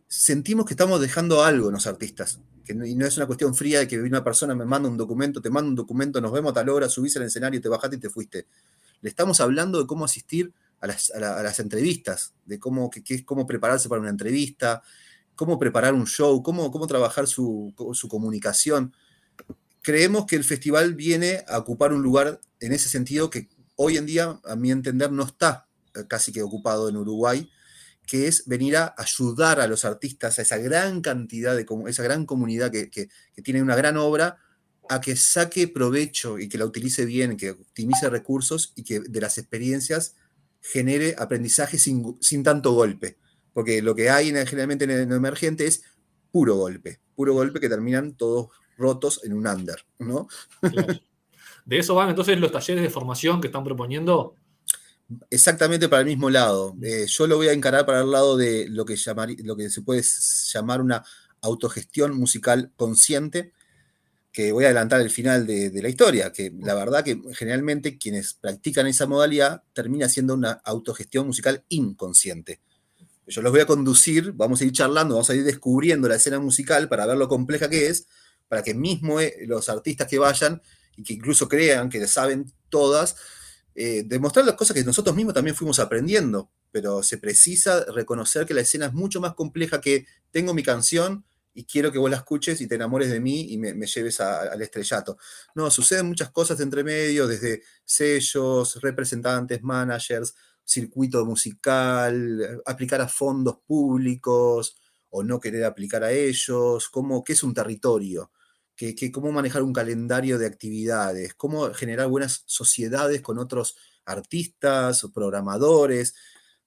Sentimos 0.06 0.66
que 0.66 0.74
estamos 0.74 1.00
dejando 1.00 1.42
algo 1.42 1.68
en 1.68 1.74
los 1.74 1.86
artistas. 1.88 2.38
Que 2.64 2.74
no, 2.74 2.84
y 2.84 2.94
no 2.94 3.06
es 3.06 3.16
una 3.16 3.26
cuestión 3.26 3.54
fría 3.54 3.80
de 3.80 3.88
que 3.88 3.98
una 3.98 4.22
persona 4.22 4.54
me 4.54 4.64
manda 4.64 4.88
un 4.88 4.96
documento, 4.96 5.40
te 5.40 5.50
manda 5.50 5.70
un 5.70 5.74
documento, 5.74 6.20
nos 6.20 6.30
vemos 6.30 6.50
a 6.52 6.54
tal 6.54 6.68
hora, 6.68 6.88
subís 6.88 7.16
al 7.16 7.24
escenario, 7.24 7.60
te 7.60 7.68
bajaste 7.68 7.96
y 7.96 8.00
te 8.00 8.10
fuiste. 8.10 8.46
Le 9.00 9.08
estamos 9.08 9.40
hablando 9.40 9.80
de 9.80 9.86
cómo 9.86 10.04
asistir 10.04 10.52
a 10.80 10.86
las, 10.86 11.60
entrevistas, 11.60 12.34
de 12.46 12.58
cómo, 12.58 12.90
cómo 13.26 13.46
prepararse 13.46 13.88
para 13.88 14.00
una 14.00 14.10
entrevista, 14.10 14.82
cómo 15.34 15.58
preparar 15.58 15.94
un 15.94 16.06
show, 16.06 16.42
cómo, 16.42 16.70
cómo 16.70 16.86
trabajar 16.86 17.26
su, 17.26 17.74
comunicación. 18.08 18.94
Creemos 19.82 20.26
que 20.26 20.36
el 20.36 20.44
festival 20.44 20.94
viene 20.94 21.44
a 21.48 21.58
ocupar 21.58 21.92
un 21.92 22.02
lugar 22.02 22.40
en 22.60 22.72
ese 22.72 22.88
sentido 22.88 23.30
que 23.30 23.48
hoy 23.76 23.96
en 23.96 24.06
día, 24.06 24.38
a 24.44 24.56
mi 24.56 24.70
entender, 24.70 25.10
no 25.12 25.22
está 25.22 25.66
eh, 25.94 26.00
casi 26.06 26.32
que 26.32 26.42
ocupado 26.42 26.88
en 26.88 26.98
Uruguay, 26.98 27.50
que 28.06 28.26
es 28.26 28.44
venir 28.46 28.76
a 28.76 28.94
ayudar 28.98 29.60
a 29.60 29.66
los 29.66 29.84
artistas, 29.84 30.38
a 30.38 30.42
esa 30.42 30.58
gran 30.58 31.00
cantidad 31.00 31.56
de, 31.56 31.64
esa 31.86 32.02
gran 32.02 32.26
comunidad 32.26 32.70
que, 32.70 33.08
tiene 33.42 33.62
una 33.62 33.76
gran 33.76 33.96
obra, 33.96 34.36
a 34.90 35.00
que 35.00 35.16
saque 35.16 35.68
provecho 35.68 36.38
y 36.38 36.48
que 36.48 36.58
la 36.58 36.66
utilice 36.66 37.06
bien, 37.06 37.36
que 37.36 37.52
optimice 37.52 38.10
recursos 38.10 38.72
y 38.76 38.84
que 38.84 39.00
de 39.00 39.20
las 39.20 39.38
experiencias 39.38 40.16
genere 40.60 41.14
aprendizaje 41.18 41.78
sin, 41.78 42.16
sin 42.20 42.42
tanto 42.42 42.72
golpe 42.72 43.16
porque 43.52 43.82
lo 43.82 43.94
que 43.94 44.10
hay 44.10 44.26
generalmente 44.46 44.84
en 44.84 44.90
el 44.90 45.12
emergente 45.12 45.66
es 45.66 45.82
puro 46.30 46.56
golpe, 46.56 47.00
puro 47.14 47.34
golpe 47.34 47.60
que 47.60 47.68
terminan 47.68 48.14
todos 48.14 48.48
rotos 48.76 49.20
en 49.24 49.32
un 49.32 49.46
under, 49.46 49.84
¿no? 49.98 50.28
De 51.64 51.78
eso 51.78 51.94
van 51.94 52.08
entonces 52.08 52.38
los 52.38 52.52
talleres 52.52 52.82
de 52.82 52.90
formación 52.90 53.40
que 53.40 53.48
están 53.48 53.64
proponiendo. 53.64 54.34
Exactamente 55.28 55.88
para 55.88 56.00
el 56.00 56.06
mismo 56.06 56.30
lado. 56.30 56.76
Eh, 56.82 57.06
yo 57.06 57.26
lo 57.26 57.36
voy 57.36 57.48
a 57.48 57.52
encarar 57.52 57.84
para 57.84 58.00
el 58.00 58.10
lado 58.10 58.36
de 58.36 58.68
lo 58.68 58.84
que, 58.84 58.96
lo 59.44 59.56
que 59.56 59.68
se 59.68 59.82
puede 59.82 60.02
llamar 60.52 60.80
una 60.80 61.04
autogestión 61.42 62.16
musical 62.16 62.72
consciente, 62.76 63.52
que 64.32 64.52
voy 64.52 64.64
a 64.64 64.68
adelantar 64.68 65.00
el 65.00 65.10
final 65.10 65.46
de, 65.46 65.70
de, 65.70 65.82
la 65.82 65.88
historia, 65.88 66.32
que 66.32 66.52
la 66.60 66.74
verdad 66.74 67.04
que 67.04 67.20
generalmente 67.34 67.98
quienes 67.98 68.34
practican 68.34 68.86
esa 68.86 69.06
modalidad 69.06 69.64
termina 69.72 70.08
siendo 70.08 70.34
una 70.34 70.52
autogestión 70.64 71.26
musical 71.26 71.64
inconsciente. 71.68 72.60
Yo 73.26 73.42
los 73.42 73.52
voy 73.52 73.60
a 73.60 73.66
conducir, 73.66 74.32
vamos 74.32 74.60
a 74.60 74.64
ir 74.64 74.72
charlando, 74.72 75.14
vamos 75.14 75.30
a 75.30 75.34
ir 75.34 75.44
descubriendo 75.44 76.08
la 76.08 76.16
escena 76.16 76.40
musical 76.40 76.88
para 76.88 77.06
ver 77.06 77.16
lo 77.16 77.28
compleja 77.28 77.68
que 77.68 77.86
es, 77.86 78.06
para 78.48 78.62
que 78.62 78.74
mismo 78.74 79.20
eh, 79.20 79.44
los 79.46 79.68
artistas 79.68 80.08
que 80.08 80.18
vayan 80.18 80.60
y 80.96 81.04
que 81.04 81.14
incluso 81.14 81.48
crean 81.48 81.88
que 81.88 82.04
saben 82.08 82.52
todas, 82.68 83.16
eh, 83.76 84.02
demostrar 84.04 84.44
las 84.44 84.56
cosas 84.56 84.74
que 84.74 84.82
nosotros 84.82 85.14
mismos 85.14 85.34
también 85.34 85.54
fuimos 85.54 85.78
aprendiendo, 85.78 86.50
pero 86.72 87.04
se 87.04 87.18
precisa 87.18 87.84
reconocer 87.94 88.46
que 88.46 88.54
la 88.54 88.62
escena 88.62 88.86
es 88.86 88.92
mucho 88.92 89.20
más 89.20 89.34
compleja 89.34 89.80
que 89.80 90.06
tengo 90.32 90.52
mi 90.52 90.64
canción 90.64 91.24
y 91.52 91.64
quiero 91.64 91.90
que 91.90 91.98
vos 91.98 92.10
la 92.10 92.18
escuches 92.18 92.60
y 92.60 92.68
te 92.68 92.76
enamores 92.76 93.10
de 93.10 93.20
mí 93.20 93.52
y 93.52 93.58
me, 93.58 93.74
lleves 93.86 94.20
al 94.20 94.60
estrellato. 94.62 95.18
No, 95.54 95.70
suceden 95.70 96.06
muchas 96.06 96.30
cosas 96.30 96.60
entre 96.60 96.84
medio, 96.84 97.26
desde 97.26 97.62
sellos, 97.84 98.80
representantes, 98.80 99.62
managers, 99.62 100.34
circuito 100.64 101.24
musical, 101.24 102.62
aplicar 102.64 103.00
a 103.00 103.08
fondos 103.08 103.58
públicos 103.66 104.76
o 105.10 105.24
no 105.24 105.40
querer 105.40 105.64
aplicar 105.64 106.04
a 106.04 106.12
ellos, 106.12 106.88
cómo, 106.88 107.24
qué 107.24 107.32
es 107.32 107.42
un 107.42 107.52
territorio, 107.52 108.30
que, 108.76 109.10
cómo 109.12 109.32
manejar 109.32 109.62
un 109.62 109.72
calendario 109.72 110.38
de 110.38 110.46
actividades, 110.46 111.34
cómo 111.34 111.74
generar 111.74 112.06
buenas 112.08 112.44
sociedades 112.46 113.20
con 113.20 113.38
otros 113.38 113.76
artistas 114.04 115.04
o 115.04 115.12
programadores, 115.12 116.14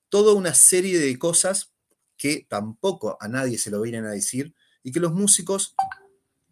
toda 0.09 0.33
una 0.33 0.53
serie 0.53 0.99
de 0.99 1.17
cosas 1.17 1.73
que 2.17 2.45
tampoco 2.47 3.17
a 3.19 3.27
nadie 3.27 3.57
se 3.57 3.71
lo 3.71 3.81
vienen 3.81 4.05
a 4.05 4.11
decir 4.11 4.53
y 4.83 4.91
que 4.91 4.99
los 4.99 5.13
músicos, 5.13 5.75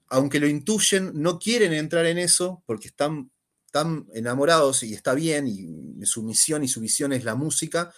aunque 0.08 0.40
lo 0.40 0.48
intuyen, 0.48 1.12
no 1.14 1.38
quieren 1.38 1.74
entrar 1.74 2.06
en 2.06 2.18
eso 2.18 2.64
porque 2.66 2.88
están 2.88 3.32
están 3.72 4.06
enamorados 4.14 4.84
y 4.84 4.94
está 4.94 5.14
bien, 5.14 5.48
y 5.48 6.06
su 6.06 6.24
misión 6.24 6.62
y 6.62 6.68
su 6.68 6.82
visión 6.82 7.14
es 7.14 7.24
la 7.24 7.36
música, 7.36 7.94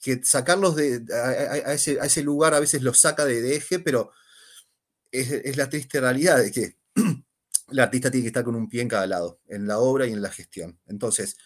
que 0.00 0.24
sacarlos 0.24 0.76
de, 0.76 1.04
a, 1.12 1.74
ese, 1.74 2.22
lugar 2.22 2.54
a 2.54 2.60
veces 2.60 2.82
los 2.82 2.98
saca 2.98 3.26
de, 3.26 3.54
eje, 3.54 3.80
pero 3.80 4.12
es, 5.12 5.58
la 5.58 5.68
triste 5.68 6.00
realidad 6.00 6.38
de 6.38 6.50
que 6.50 6.78
el 7.70 7.78
artista 7.78 8.10
tiene 8.10 8.24
que 8.24 8.28
estar 8.28 8.44
con 8.44 8.54
un 8.54 8.66
pie 8.66 8.80
en 8.80 8.88
cada 8.88 9.06
lado, 9.06 9.40
en 9.46 9.66
la 9.66 9.78
obra 9.78 10.06
y 10.06 10.12
en 10.12 10.22
la 10.22 10.30
gestión. 10.30 10.80
Entonces, 10.86 11.36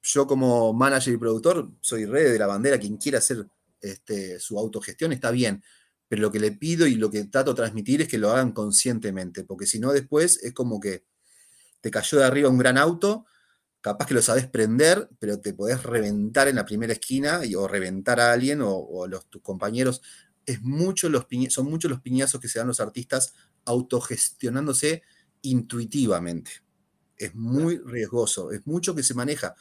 yo 0.00 0.28
como 0.28 0.72
manager 0.72 1.12
y 1.12 1.16
productor 1.18 1.72
soy 1.80 2.06
rey 2.06 2.30
de 2.30 2.38
la 2.38 2.46
bandera, 2.46 2.78
quien 2.78 2.98
quiera 2.98 3.18
hacer 3.18 3.48
este, 3.80 4.38
su 4.38 4.56
autogestión 4.60 5.12
está 5.12 5.32
bien, 5.32 5.64
pero 6.08 6.22
lo 6.22 6.30
que 6.30 6.40
le 6.40 6.52
pido 6.52 6.86
y 6.86 6.96
lo 6.96 7.10
que 7.10 7.24
trato 7.24 7.52
de 7.52 7.56
transmitir 7.56 8.02
es 8.02 8.08
que 8.08 8.18
lo 8.18 8.30
hagan 8.30 8.52
conscientemente, 8.52 9.44
porque 9.44 9.66
si 9.66 9.78
no 9.78 9.92
después 9.92 10.42
es 10.42 10.52
como 10.52 10.80
que 10.80 11.04
te 11.80 11.90
cayó 11.90 12.18
de 12.18 12.24
arriba 12.24 12.48
un 12.48 12.58
gran 12.58 12.78
auto, 12.78 13.26
capaz 13.84 14.06
que 14.06 14.14
lo 14.14 14.22
sabes 14.22 14.46
prender, 14.46 15.10
pero 15.18 15.40
te 15.40 15.52
podés 15.52 15.82
reventar 15.82 16.48
en 16.48 16.56
la 16.56 16.64
primera 16.64 16.94
esquina 16.94 17.42
o 17.58 17.68
reventar 17.68 18.18
a 18.18 18.32
alguien 18.32 18.60
o, 18.62 19.06
los, 19.06 19.28
tus 19.28 19.42
compañeros. 19.42 20.00
Es 20.46 20.62
mucho 20.62 21.10
los 21.10 21.26
son 21.50 21.66
muchos 21.66 21.90
los 21.90 22.00
piñazos 22.00 22.40
que 22.40 22.48
se 22.48 22.58
dan 22.58 22.68
los 22.68 22.80
artistas 22.80 23.34
autogestionándose 23.66 25.02
intuitivamente. 25.42 26.50
Es 27.18 27.34
muy 27.34 27.76
riesgoso, 27.76 28.52
es 28.52 28.66
mucho 28.66 28.94
que 28.94 29.02
se 29.02 29.12
maneja. 29.12 29.54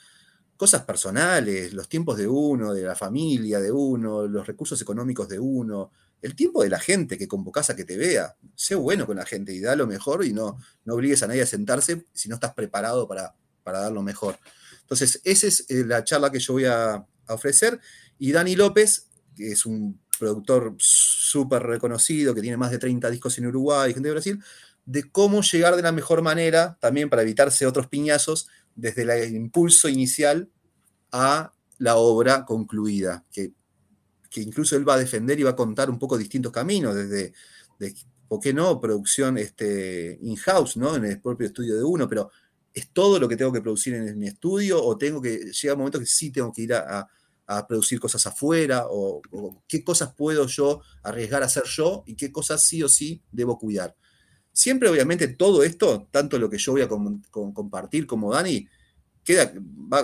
Cosas 0.56 0.84
personales, 0.84 1.74
los 1.74 1.90
tiempos 1.90 2.18
de 2.18 2.28
uno, 2.28 2.74
de 2.74 2.84
la 2.84 2.96
familia 2.96 3.60
de 3.60 3.74
uno, 3.74 4.26
los 4.26 4.48
recursos 4.48 4.82
económicos 4.82 5.28
de 5.28 5.40
uno, 5.40 5.92
el 6.24 6.36
tiempo 6.36 6.64
de 6.64 6.70
la 6.70 6.80
gente 6.80 7.18
que 7.18 7.28
convocas 7.28 7.70
a 7.70 7.76
que 7.76 7.84
te 7.84 7.98
vea. 7.98 8.36
Sé 8.56 8.76
bueno 8.76 9.06
con 9.06 9.18
la 9.18 9.26
gente 9.26 9.54
y 9.54 9.60
da 9.60 9.76
lo 9.76 9.86
mejor 9.86 10.26
y 10.26 10.32
no, 10.32 10.58
no 10.86 10.96
obligues 10.96 11.22
a 11.22 11.28
nadie 11.28 11.42
a 11.42 11.46
sentarse 11.46 12.06
si 12.14 12.30
no 12.30 12.36
estás 12.36 12.54
preparado 12.54 13.08
para, 13.08 13.36
para 13.62 13.80
dar 13.80 13.92
lo 13.92 14.02
mejor. 14.02 14.40
Entonces, 14.82 15.20
esa 15.26 15.48
es 15.48 15.66
eh, 15.70 15.84
la 15.86 16.04
charla 16.06 16.32
que 16.32 16.40
yo 16.40 16.54
voy 16.54 16.66
a, 16.66 17.06
ofrecer. 17.28 17.80
Y 18.20 18.34
Dani 18.34 18.56
López, 18.56 19.08
que 19.36 19.54
es 19.54 19.66
un 19.66 20.00
productor 20.20 20.76
súper 20.78 21.64
reconocido, 21.64 22.36
que 22.36 22.42
tiene 22.42 22.58
más 22.58 22.70
de 22.70 22.78
30 22.78 23.10
discos 23.10 23.38
en 23.38 23.48
Uruguay, 23.48 23.94
gente 23.94 24.10
de 24.10 24.14
Brasil, 24.14 24.44
de 24.86 25.10
cómo 25.10 25.42
llegar 25.42 25.76
de 25.78 25.82
la 25.82 25.94
mejor 25.94 26.22
manera, 26.22 26.78
también 26.82 27.10
para 27.10 27.22
evitarse 27.22 27.66
otros 27.66 27.88
piñazos, 27.88 28.50
desde 28.76 29.04
el 29.04 29.36
impulso 29.36 29.88
inicial 29.88 30.50
a 31.12 31.54
la 31.78 31.96
obra 31.96 32.46
concluida, 32.46 33.24
que 33.32 33.54
que 34.34 34.42
incluso 34.42 34.76
él 34.76 34.88
va 34.88 34.96
a 34.96 34.98
defender 34.98 35.40
y 35.40 35.44
va 35.44 35.52
a 35.52 35.56
contar 35.56 35.92
un 35.92 36.00
poco 36.00 36.18
distintos 36.18 36.52
caminos, 36.52 36.96
desde 36.96 37.34
¿por 38.28 38.40
qué 38.40 38.52
no? 38.52 38.82
Producción 38.82 39.38
este, 39.38 40.18
in-house, 40.24 40.76
¿no? 40.76 40.96
En 40.96 41.06
el 41.06 41.22
propio 41.22 41.46
estudio 41.46 41.76
de 41.76 41.84
uno, 41.84 42.10
pero 42.10 42.32
¿es 42.74 42.90
todo 42.90 43.20
lo 43.20 43.30
que 43.30 43.38
tengo 43.38 43.54
que 43.54 43.62
producir 43.62 43.94
en 43.94 44.18
mi 44.18 44.26
estudio 44.26 44.84
o 44.84 44.98
tengo 44.98 45.22
que, 45.22 45.52
llega 45.52 45.76
un 45.76 45.82
momento 45.82 46.00
que 46.00 46.08
sí 46.08 46.32
tengo 46.32 46.52
que 46.52 46.64
ir 46.64 46.74
a, 46.74 47.08
producir 47.68 48.00
cosas 48.00 48.26
afuera 48.26 48.86
o, 48.90 49.22
qué 49.68 49.84
cosas 49.84 50.16
puedo 50.16 50.48
yo 50.48 50.82
arriesgar 51.04 51.44
a 51.44 51.46
hacer 51.46 51.66
yo 51.66 52.04
y 52.08 52.16
qué 52.16 52.32
cosas 52.32 52.64
sí 52.64 52.82
o 52.82 52.90
sí 52.90 53.22
debo 53.32 53.60
cuidar? 53.60 53.96
Siempre, 54.52 54.90
obviamente, 54.90 55.28
todo 55.28 55.64
esto, 55.64 56.08
tanto 56.10 56.40
lo 56.40 56.50
que 56.50 56.58
yo 56.58 56.72
voy 56.72 56.82
a 56.82 56.88
compartir 56.88 58.08
como 58.08 58.34
Dani, 58.34 58.68
queda, 59.24 59.54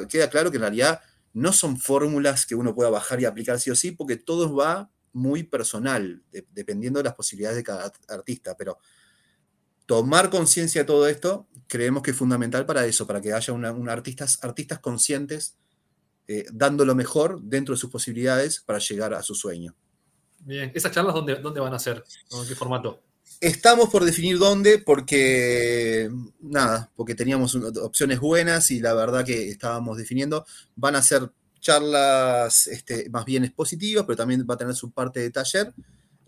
queda 0.08 0.30
claro 0.30 0.52
que 0.52 0.58
en 0.58 0.62
realidad 0.62 1.02
no 1.34 1.54
son 1.54 1.78
fórmulas 1.78 2.46
que 2.46 2.56
uno 2.56 2.76
pueda 2.76 2.90
bajar 2.90 3.22
y 3.22 3.26
aplicar 3.26 3.60
sí 3.60 3.70
o 3.70 3.76
sí, 3.76 3.92
porque 3.92 4.18
todo 4.18 4.56
va 4.56 4.92
muy 5.12 5.44
personal, 5.44 6.24
dependiendo 6.52 7.00
de 7.00 7.04
las 7.06 7.16
posibilidades 7.16 7.58
de 7.58 7.64
cada 7.64 7.92
artista, 8.08 8.56
pero 8.58 8.78
tomar 9.86 10.30
conciencia 10.30 10.82
de 10.82 10.86
todo 10.86 11.08
esto 11.08 11.48
creemos 11.68 12.04
que 12.04 12.12
es 12.12 12.18
fundamental 12.18 12.66
para 12.66 12.86
eso, 12.86 13.08
para 13.08 13.22
que 13.22 13.34
haya 13.34 13.54
una, 13.54 13.70
artistas, 13.92 14.44
artistas 14.44 14.80
conscientes 14.80 15.58
eh, 16.28 16.46
dando 16.52 16.86
lo 16.86 16.94
mejor 16.94 17.42
dentro 17.42 17.74
de 17.74 17.80
sus 17.80 17.90
posibilidades 17.90 18.60
para 18.60 18.80
llegar 18.80 19.14
a 19.16 19.24
su 19.24 19.34
sueño. 19.34 19.76
Bien, 20.40 20.72
¿esas 20.76 20.92
charlas 20.92 21.16
dónde, 21.16 21.36
dónde 21.36 21.60
van 21.60 21.74
a 21.74 21.80
ser? 21.80 22.04
¿En 22.32 22.48
qué 22.48 22.56
formato? 22.56 23.02
Estamos 23.42 23.90
por 23.90 24.04
definir 24.04 24.38
dónde, 24.38 24.80
porque 24.80 26.12
nada, 26.42 26.92
porque 26.96 27.16
teníamos 27.16 27.56
opciones 27.56 28.20
buenas 28.20 28.70
y 28.70 28.82
la 28.82 28.94
verdad 28.94 29.26
que 29.26 29.50
estábamos 29.50 29.98
definiendo. 29.98 30.46
Van 30.76 30.96
a 30.96 31.02
ser 31.02 31.32
charlas 31.62 32.68
este, 32.68 33.10
más 33.10 33.24
bien 33.26 33.46
expositivas, 33.46 34.06
pero 34.06 34.18
también 34.18 34.46
va 34.50 34.56
a 34.56 34.58
tener 34.58 34.76
su 34.76 34.92
parte 34.92 35.22
de 35.22 35.30
taller. 35.30 35.74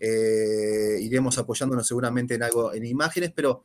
Eh, 0.00 0.98
iremos 1.00 1.36
apoyándonos 1.36 1.86
seguramente 1.86 2.34
en 2.34 2.42
algo 2.42 2.72
en 2.72 2.86
imágenes, 2.86 3.30
pero 3.34 3.62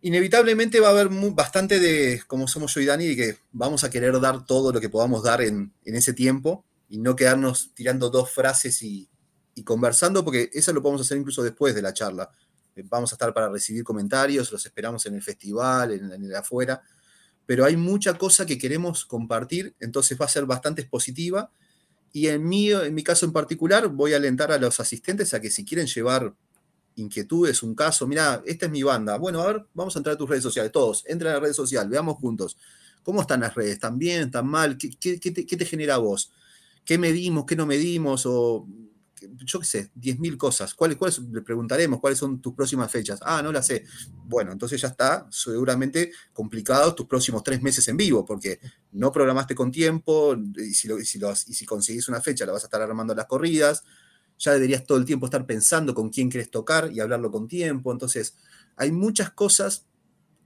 inevitablemente 0.00 0.80
va 0.80 0.88
a 0.88 0.92
haber 0.92 1.08
bastante 1.10 1.78
de, 1.78 2.22
como 2.26 2.48
somos 2.48 2.74
yo 2.74 2.80
y 2.80 2.86
Dani, 2.86 3.14
que 3.14 3.36
vamos 3.52 3.84
a 3.84 3.90
querer 3.90 4.18
dar 4.18 4.46
todo 4.46 4.72
lo 4.72 4.80
que 4.80 4.88
podamos 4.88 5.22
dar 5.22 5.42
en, 5.42 5.72
en 5.84 5.94
ese 5.94 6.14
tiempo 6.14 6.64
y 6.88 6.98
no 6.98 7.16
quedarnos 7.16 7.72
tirando 7.74 8.10
dos 8.10 8.30
frases 8.30 8.82
y, 8.82 9.08
y 9.54 9.62
conversando, 9.62 10.24
porque 10.24 10.50
eso 10.52 10.72
lo 10.72 10.82
podemos 10.82 11.02
hacer 11.02 11.18
incluso 11.18 11.42
después 11.42 11.74
de 11.74 11.82
la 11.82 11.92
charla. 11.92 12.30
Eh, 12.74 12.84
vamos 12.88 13.12
a 13.12 13.14
estar 13.14 13.32
para 13.34 13.48
recibir 13.48 13.84
comentarios, 13.84 14.50
los 14.50 14.64
esperamos 14.64 15.04
en 15.06 15.14
el 15.14 15.22
festival, 15.22 15.92
en, 15.92 16.24
el 16.24 16.34
afuera, 16.34 16.82
pero 17.44 17.64
hay 17.64 17.76
mucha 17.76 18.14
cosa 18.16 18.46
que 18.46 18.58
queremos 18.58 19.04
compartir, 19.04 19.74
entonces 19.80 20.18
va 20.20 20.26
a 20.26 20.28
ser 20.28 20.46
bastante 20.46 20.82
expositiva. 20.82 21.50
Y 22.12 22.28
en 22.28 22.46
mi, 22.46 22.70
en 22.70 22.94
mi 22.94 23.02
caso 23.02 23.24
en 23.24 23.32
particular, 23.32 23.88
voy 23.88 24.12
a 24.12 24.16
alentar 24.16 24.52
a 24.52 24.58
los 24.58 24.80
asistentes 24.80 25.32
a 25.32 25.40
que 25.40 25.50
si 25.50 25.64
quieren 25.64 25.86
llevar 25.86 26.34
inquietudes, 26.96 27.62
un 27.62 27.74
caso, 27.74 28.06
mira, 28.06 28.42
esta 28.44 28.66
es 28.66 28.72
mi 28.72 28.82
banda. 28.82 29.16
Bueno, 29.16 29.40
a 29.40 29.46
ver, 29.46 29.66
vamos 29.72 29.96
a 29.96 29.98
entrar 29.98 30.14
a 30.14 30.18
tus 30.18 30.28
redes 30.28 30.42
sociales, 30.42 30.70
todos, 30.72 31.04
entren 31.06 31.30
a 31.30 31.34
la 31.34 31.40
red 31.40 31.52
social, 31.52 31.88
veamos 31.88 32.16
juntos. 32.18 32.56
¿Cómo 33.02 33.22
están 33.22 33.40
las 33.40 33.54
redes? 33.54 33.72
¿Están 33.72 33.98
bien? 33.98 34.24
¿Están 34.24 34.46
mal? 34.46 34.78
¿Qué, 34.78 35.18
qué, 35.18 35.30
te, 35.30 35.64
genera 35.64 35.96
a 35.96 35.98
vos? 35.98 36.30
¿Qué 36.84 36.98
medimos? 36.98 37.46
¿Qué 37.46 37.56
no 37.56 37.66
medimos? 37.66 38.26
Yo 39.44 39.60
qué 39.60 39.66
sé, 39.66 39.90
10.000 39.94 40.36
cosas. 40.36 40.74
¿Cuáles, 40.74 40.96
¿Cuáles? 40.96 41.18
Le 41.18 41.42
preguntaremos 41.42 42.00
cuáles 42.00 42.18
son 42.18 42.40
tus 42.40 42.54
próximas 42.54 42.90
fechas. 42.90 43.20
Ah, 43.22 43.42
no 43.42 43.52
las 43.52 43.66
sé. 43.66 43.84
Bueno, 44.24 44.52
entonces 44.52 44.80
ya 44.80 44.88
está 44.88 45.26
seguramente 45.30 46.12
complicado 46.32 46.94
tus 46.94 47.06
próximos 47.06 47.42
tres 47.42 47.62
meses 47.62 47.86
en 47.88 47.96
vivo, 47.96 48.24
porque 48.24 48.60
no 48.92 49.12
programaste 49.12 49.54
con 49.54 49.70
tiempo 49.70 50.36
y 50.56 50.74
si, 50.74 50.88
y 50.92 51.04
si, 51.54 51.66
conseguís 51.66 52.08
una 52.08 52.20
fecha 52.20 52.46
la 52.46 52.52
vas 52.52 52.64
a 52.64 52.66
estar 52.66 52.82
armando 52.82 53.14
las 53.14 53.26
corridas. 53.26 53.84
Ya 54.38 54.52
deberías 54.52 54.84
todo 54.84 54.98
el 54.98 55.04
tiempo 55.04 55.26
estar 55.26 55.46
pensando 55.46 55.94
con 55.94 56.10
quién 56.10 56.28
quieres 56.28 56.50
tocar 56.50 56.90
y 56.92 57.00
hablarlo 57.00 57.30
con 57.30 57.46
tiempo. 57.46 57.92
Entonces, 57.92 58.36
hay 58.76 58.90
muchas 58.90 59.30
cosas 59.30 59.86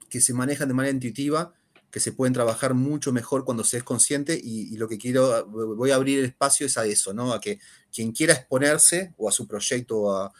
que 0.09 0.21
se 0.21 0.35
manejan 0.35 0.69
de 0.69 0.75
manera 0.75 0.95
intuitiva 0.95 1.55
que 1.91 2.01
se 2.01 2.13
pueden 2.13 2.35
trabajar 2.35 2.75
mucho 2.75 3.13
mejor 3.13 3.45
cuando 3.45 3.65
se 3.65 3.79
es 3.79 3.83
consciente 3.83 4.39
y, 4.43 4.77
lo 4.77 4.89
que 4.89 4.99
quiero, 4.99 5.47
voy 5.47 5.91
a 5.91 5.95
abrir 5.95 6.19
el 6.19 6.27
espacio 6.27 6.67
es 6.67 6.77
a 6.77 6.85
eso, 6.85 7.15
¿no? 7.15 7.33
A 7.33 7.41
que 7.41 7.59
quien 7.93 8.13
quiera 8.13 8.35
exponerse 8.35 9.15
o 9.17 9.29
a 9.29 9.33
su 9.33 9.47
proyecto 9.47 10.13
a, 10.15 10.33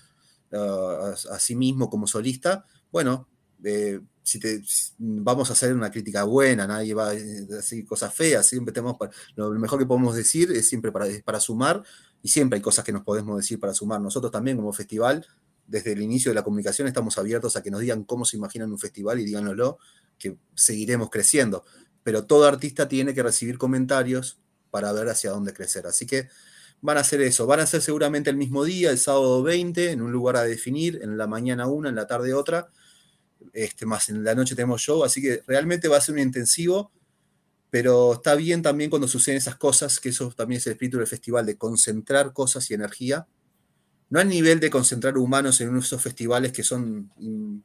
a, 0.53 1.39
sí 1.39 1.55
mismo 1.55 1.89
como 1.89 2.07
solista, 2.07 2.67
bueno, 2.91 3.29
eh, 3.65 4.01
si 4.23 4.41
te, 4.41 4.61
vamos 4.99 5.49
a 5.51 5.53
hacer 5.53 5.73
una 5.73 5.91
crítica 5.91 6.25
buena, 6.25 6.67
nadie 6.67 6.95
va 6.95 7.11
a 7.11 7.15
decir 7.15 7.87
cosas 7.87 8.13
feas, 8.13 8.47
siempre 8.47 8.73
tenemos, 8.73 8.97
lo 9.37 9.51
mejor 9.53 9.79
que 9.79 9.87
podemos 9.87 10.17
decir 10.17 10.51
es 10.51 10.69
siempre 10.69 10.91
para, 10.91 11.07
para 11.25 11.41
sumar 11.41 11.83
y 12.23 12.29
siempre 12.29 12.57
hay 12.57 12.63
cosas 12.63 12.85
que 12.85 12.93
nos 12.93 13.05
podemos 13.05 13.37
decir 13.37 13.61
para 13.61 13.73
sumar. 13.73 14.01
Nosotros 14.01 14.33
también 14.33 14.57
como 14.57 14.73
festival, 14.73 15.25
desde 15.67 15.93
el 15.93 16.03
inicio 16.03 16.31
de 16.31 16.35
la 16.35 16.45
comunicación 16.45 16.87
estamos 16.89 17.19
abiertos 17.19 17.57
a 17.57 17.63
que 17.63 17.71
nos 17.71 17.81
digan 17.81 18.05
cómo 18.05 18.25
se 18.25 18.37
imaginan 18.37 18.71
un 18.71 18.79
festival 18.79 19.21
y 19.21 19.25
díganoslo 19.25 19.79
que 20.19 20.37
seguiremos 20.55 21.11
creciendo. 21.11 21.65
Pero 22.03 22.25
todo 22.25 22.47
artista 22.47 22.89
tiene 22.89 23.15
que 23.15 23.23
recibir 23.23 23.59
comentarios 23.59 24.39
para 24.71 24.93
ver 24.93 25.09
hacia 25.09 25.31
dónde 25.31 25.53
crecer. 25.53 25.87
Así 25.87 26.07
que 26.07 26.29
van 26.81 26.99
a 26.99 27.01
hacer 27.01 27.21
eso. 27.21 27.47
Van 27.47 27.61
a 27.61 27.67
ser 27.67 27.83
seguramente 27.83 28.31
el 28.31 28.37
mismo 28.37 28.65
día, 28.65 28.91
el 28.91 28.99
sábado 28.99 29.43
20, 29.43 29.91
en 29.91 30.03
un 30.03 30.13
lugar 30.13 30.37
a 30.37 30.45
definir, 30.45 31.01
en 31.03 31.19
la 31.19 31.27
mañana 31.27 31.67
una, 31.67 31.89
en 31.89 31.97
la 31.97 32.07
tarde 32.07 32.33
otra. 32.33 32.71
Este, 33.53 33.87
más 33.87 34.09
en 34.09 34.23
la 34.23 34.35
noche 34.35 34.55
tenemos 34.55 34.81
show, 34.81 35.05
así 35.05 35.21
que 35.21 35.43
realmente 35.47 35.89
va 35.89 35.99
a 35.99 36.01
ser 36.01 36.15
un 36.15 36.21
intensivo, 36.21 36.91
pero 37.71 38.15
está 38.15 38.35
bien 38.35 38.63
también 38.63 38.91
cuando 38.91 39.09
suceden 39.09 39.39
esas 39.39 39.57
cosas, 39.57 40.01
que 40.01 40.11
eso 40.11 40.31
también 40.31 40.59
es 40.59 40.67
el 40.67 40.73
espíritu 40.73 40.99
del 40.99 41.07
festival, 41.07 41.45
de 41.45 41.57
concentrar 41.57 42.33
cosas 42.33 42.71
y 42.71 42.75
energía 42.75 43.27
no 44.09 44.21
al 44.21 44.29
nivel 44.29 44.61
de 44.61 44.71
concentrar 44.71 45.19
humanos 45.19 45.61
en 45.61 45.77
esos 45.77 46.01
festivales 46.01 46.53
que 46.53 46.63
son 46.63 47.11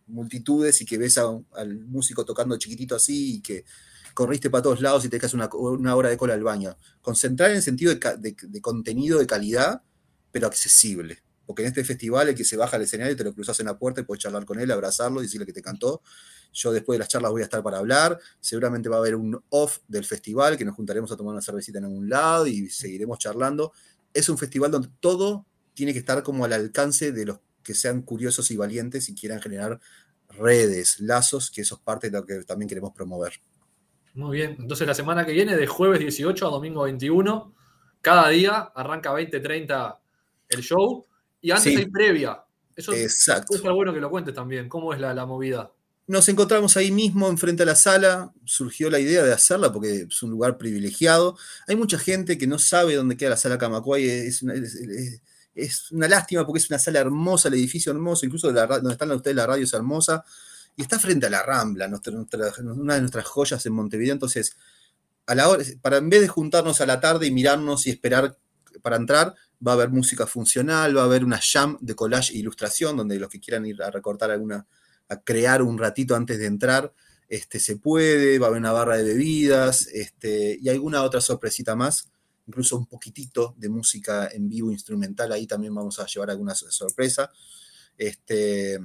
multitudes 0.07 0.81
y 0.81 0.85
que 0.85 0.97
ves 0.97 1.17
al 1.17 1.79
músico 1.85 2.25
tocando 2.25 2.57
chiquitito 2.57 2.95
así 2.95 3.35
y 3.35 3.41
que 3.41 3.63
corriste 4.13 4.49
para 4.49 4.63
todos 4.63 4.81
lados 4.81 5.05
y 5.05 5.09
te 5.09 5.19
una, 5.33 5.49
una 5.53 5.95
hora 5.95 6.09
de 6.09 6.17
cola 6.17 6.33
al 6.33 6.43
baño. 6.43 6.75
Concentrar 7.01 7.51
en 7.51 7.57
el 7.57 7.63
sentido 7.63 7.93
de, 7.93 8.61
contenido 8.61 9.19
de 9.19 9.27
calidad, 9.27 9.83
pero 10.31 10.47
accesible. 10.47 11.23
Porque 11.45 11.63
en 11.63 11.69
este 11.69 11.83
festival 11.83 12.29
el 12.29 12.35
que 12.35 12.45
se 12.45 12.55
baja 12.55 12.77
al 12.77 12.83
escenario 12.83 13.13
y 13.13 13.15
te 13.15 13.23
lo 13.23 13.33
cruzas 13.33 13.59
en 13.59 13.65
la 13.65 13.77
puerta 13.77 14.01
y 14.01 14.03
puedes 14.03 14.23
charlar 14.23 14.45
con 14.45 14.59
él, 14.59 14.71
abrazarlo 14.71 15.21
y 15.21 15.25
decirle 15.25 15.45
que 15.45 15.53
te 15.53 15.61
cantó. 15.61 16.01
Yo 16.53 16.71
después 16.71 16.95
de 16.95 16.99
las 16.99 17.07
charlas 17.07 17.31
voy 17.31 17.41
a 17.41 17.45
estar 17.45 17.61
para 17.63 17.77
hablar. 17.77 18.19
Seguramente 18.39 18.89
va 18.89 18.97
a 18.97 18.99
haber 18.99 19.15
un 19.15 19.41
off 19.49 19.79
del 19.87 20.05
festival 20.05 20.57
que 20.57 20.65
nos 20.65 20.75
juntaremos 20.75 21.11
a 21.11 21.17
tomar 21.17 21.33
una 21.33 21.41
cervecita 21.41 21.79
en 21.79 21.85
algún 21.85 22.09
lado 22.09 22.47
y 22.47 22.69
seguiremos 22.69 23.19
charlando. 23.19 23.73
Es 24.13 24.29
un 24.29 24.37
festival 24.37 24.71
donde 24.71 24.89
todo 24.99 25.45
tiene 25.73 25.93
que 25.93 25.99
estar 25.99 26.23
como 26.23 26.45
al 26.45 26.53
alcance 26.53 27.11
de 27.11 27.25
los 27.25 27.39
que 27.63 27.73
sean 27.73 28.01
curiosos 28.01 28.51
y 28.51 28.57
valientes 28.57 29.09
y 29.09 29.15
quieran 29.15 29.41
generar 29.41 29.79
redes, 30.29 30.99
lazos, 30.99 31.51
que 31.51 31.61
eso 31.61 31.75
es 31.75 31.81
parte 31.81 32.09
de 32.09 32.17
lo 32.17 32.25
que 32.25 32.43
también 32.43 32.69
queremos 32.69 32.93
promover. 32.93 33.33
Muy 34.13 34.37
bien, 34.37 34.57
entonces 34.59 34.87
la 34.87 34.93
semana 34.93 35.25
que 35.25 35.31
viene, 35.31 35.55
de 35.55 35.67
jueves 35.67 35.99
18 35.99 36.47
a 36.47 36.49
domingo 36.49 36.83
21, 36.83 37.53
cada 38.01 38.29
día 38.29 38.71
arranca 38.75 39.13
20-30 39.13 39.97
el 40.49 40.61
show 40.61 41.05
y 41.39 41.51
antes 41.51 41.77
hay 41.77 41.85
previa. 41.85 42.43
Eso 42.75 42.93
Exacto. 42.93 43.55
es 43.55 43.61
bueno 43.61 43.93
que 43.93 43.99
lo 43.99 44.09
cuentes 44.09 44.33
también, 44.33 44.67
cómo 44.67 44.93
es 44.93 44.99
la, 44.99 45.13
la 45.13 45.25
movida. 45.25 45.71
Nos 46.07 46.27
encontramos 46.27 46.75
ahí 46.75 46.91
mismo, 46.91 47.29
enfrente 47.29 47.63
a 47.63 47.65
la 47.65 47.75
sala. 47.75 48.33
Surgió 48.43 48.89
la 48.89 48.99
idea 48.99 49.23
de 49.23 49.31
hacerla 49.31 49.71
porque 49.71 50.07
es 50.09 50.23
un 50.23 50.31
lugar 50.31 50.57
privilegiado. 50.57 51.37
Hay 51.67 51.75
mucha 51.75 51.97
gente 51.97 52.37
que 52.37 52.47
no 52.47 52.59
sabe 52.59 52.95
dónde 52.95 53.15
queda 53.15 53.29
la 53.29 53.37
sala 53.37 53.57
Camacuay. 53.57 54.09
Es, 54.09 54.43
es, 54.43 54.75
es 54.75 55.21
una 55.91 56.07
lástima 56.07 56.45
porque 56.45 56.59
es 56.59 56.69
una 56.69 56.79
sala 56.79 56.99
hermosa, 56.99 57.49
el 57.49 57.55
edificio 57.55 57.91
hermoso, 57.91 58.25
incluso 58.25 58.51
donde 58.51 58.91
están 58.91 59.11
ustedes 59.11 59.35
la 59.35 59.47
radio 59.47 59.63
es 59.63 59.73
hermosa, 59.73 60.23
y 60.75 60.83
está 60.83 60.99
frente 60.99 61.25
a 61.25 61.29
la 61.29 61.43
Rambla, 61.43 61.87
una 61.87 62.95
de 62.95 63.01
nuestras 63.01 63.25
joyas 63.25 63.65
en 63.65 63.73
Montevideo. 63.73 64.13
Entonces, 64.13 64.55
a 65.25 65.35
la 65.35 65.49
hora, 65.49 65.63
para 65.81 65.97
en 65.97 66.09
vez 66.09 66.21
de 66.21 66.27
juntarnos 66.27 66.79
a 66.81 66.85
la 66.85 66.99
tarde 66.99 67.27
y 67.27 67.31
mirarnos 67.31 67.85
y 67.87 67.89
esperar 67.89 68.37
para 68.81 68.95
entrar, 68.95 69.35
va 69.65 69.73
a 69.73 69.75
haber 69.75 69.89
música 69.89 70.25
funcional, 70.25 70.95
va 70.95 71.01
a 71.01 71.05
haber 71.05 71.23
una 71.25 71.39
jam 71.41 71.77
de 71.81 71.93
collage 71.93 72.33
e 72.33 72.37
ilustración, 72.37 72.97
donde 72.97 73.19
los 73.19 73.29
que 73.29 73.39
quieran 73.39 73.65
ir 73.65 73.83
a 73.83 73.91
recortar 73.91 74.31
alguna, 74.31 74.65
a 75.09 75.21
crear 75.21 75.61
un 75.61 75.77
ratito 75.77 76.15
antes 76.15 76.39
de 76.39 76.45
entrar, 76.45 76.93
este, 77.27 77.59
se 77.59 77.75
puede, 77.75 78.39
va 78.39 78.47
a 78.47 78.49
haber 78.49 78.59
una 78.59 78.71
barra 78.71 78.97
de 78.97 79.03
bebidas, 79.03 79.87
este, 79.87 80.57
y 80.61 80.69
alguna 80.69 81.03
otra 81.03 81.21
sorpresita 81.21 81.75
más 81.75 82.10
incluso 82.51 82.75
un 82.75 82.85
poquitito 82.85 83.55
de 83.57 83.69
música 83.69 84.27
en 84.27 84.49
vivo 84.49 84.71
instrumental, 84.71 85.31
ahí 85.31 85.47
también 85.47 85.73
vamos 85.73 85.99
a 85.99 86.05
llevar 86.05 86.29
alguna 86.29 86.53
sorpresa. 86.53 87.31
Este, 87.97 88.77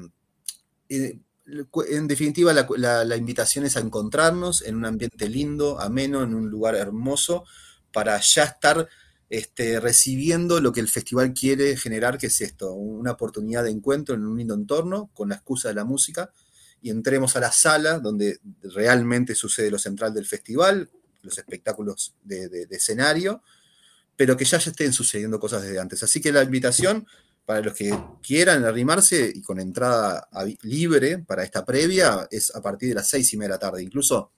en 0.88 2.06
definitiva, 2.06 2.52
la, 2.52 3.16
invitación 3.16 3.64
es 3.64 3.76
a 3.76 3.80
encontrarnos 3.80 4.62
en 4.62 4.76
un 4.76 4.84
ambiente 4.84 5.28
lindo, 5.28 5.80
ameno, 5.80 6.22
en 6.22 6.32
un 6.32 6.48
lugar 6.48 6.76
hermoso, 6.76 7.44
para 7.92 8.20
ya 8.20 8.44
estar 8.44 8.88
este, 9.30 9.80
recibiendo 9.80 10.60
lo 10.60 10.70
que 10.70 10.80
el 10.80 10.88
festival 10.88 11.34
quiere 11.34 11.76
generar, 11.76 12.18
que 12.18 12.28
es 12.28 12.40
esto, 12.40 12.72
una 12.72 13.12
oportunidad 13.12 13.64
de 13.64 13.70
encuentro 13.70 14.14
en 14.14 14.24
un 14.24 14.38
lindo 14.38 14.54
entorno, 14.54 15.10
con 15.12 15.30
la 15.30 15.34
excusa 15.34 15.68
de 15.68 15.74
la 15.74 15.84
música, 15.84 16.32
y 16.80 16.90
entremos 16.90 17.34
a 17.34 17.40
la 17.40 17.50
sala 17.50 17.98
donde 17.98 18.38
realmente 18.62 19.34
sucede 19.34 19.72
lo 19.72 19.78
central 19.78 20.14
del 20.14 20.26
festival, 20.26 20.88
los 21.26 21.36
espectáculos 21.36 22.14
de, 22.22 22.66
escenario, 22.70 23.42
pero 24.16 24.36
que 24.36 24.44
ya, 24.44 24.58
ya 24.58 24.70
estén 24.70 24.92
sucediendo 24.92 25.38
cosas 25.38 25.62
desde 25.62 25.78
antes. 25.78 26.02
Así 26.02 26.20
que 26.20 26.32
la 26.32 26.42
invitación 26.42 27.06
para 27.46 27.60
los 27.60 27.74
que 27.74 27.96
quieran 28.20 28.64
arrimarse 28.64 29.32
y 29.32 29.40
con 29.40 29.60
entrada 29.60 30.28
libre 30.62 31.18
para 31.18 31.44
esta 31.44 31.64
previa, 31.64 32.26
es 32.28 32.54
a 32.54 32.60
partir 32.60 32.88
de 32.88 32.96
las 32.96 33.08
seis 33.08 33.32
y 33.32 33.36
media 33.36 33.50
de 33.50 33.54
la 33.54 33.58
tarde. 33.60 33.82
Incluso 33.84 34.32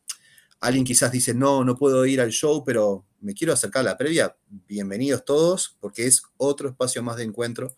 alguien 0.60 0.84
quizás 0.84 1.10
dice, 1.10 1.32
no, 1.32 1.64
no 1.64 1.74
puedo 1.74 2.04
ir 2.04 2.20
al 2.20 2.30
show, 2.30 2.62
pero 2.64 3.06
me 3.20 3.32
quiero 3.32 3.54
acercar 3.54 3.80
a 3.80 3.90
la 3.90 3.96
previa. 3.96 4.36
Bienvenidos 4.68 5.24
todos, 5.24 5.78
porque 5.80 6.06
es 6.06 6.22
otro 6.36 6.68
espacio 6.68 7.02
más 7.02 7.16
de 7.16 7.24
encuentro 7.24 7.74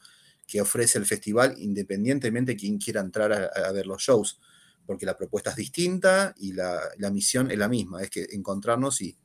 que 0.49 0.61
ofrece 0.61 0.99
el 0.99 1.07
festival, 1.07 1.55
independientemente 1.59 2.53
de 2.53 2.59
quien 2.59 2.79
quiera 2.79 3.01
entrar 3.01 3.33
a, 3.33 3.71
ver 3.71 3.87
los 3.87 4.03
shows, 4.03 4.41
porque 4.85 5.07
la 5.07 5.17
propuesta 5.17 5.51
es 5.51 5.57
distinta 5.57 6.35
y 6.39 6.55
la, 6.55 6.81
misión 7.13 7.53
es 7.53 7.59
la 7.59 7.69
misma, 7.69 8.03
es 8.03 8.11
que 8.11 8.27
encontrarnos 8.33 9.01
y, 9.01 9.17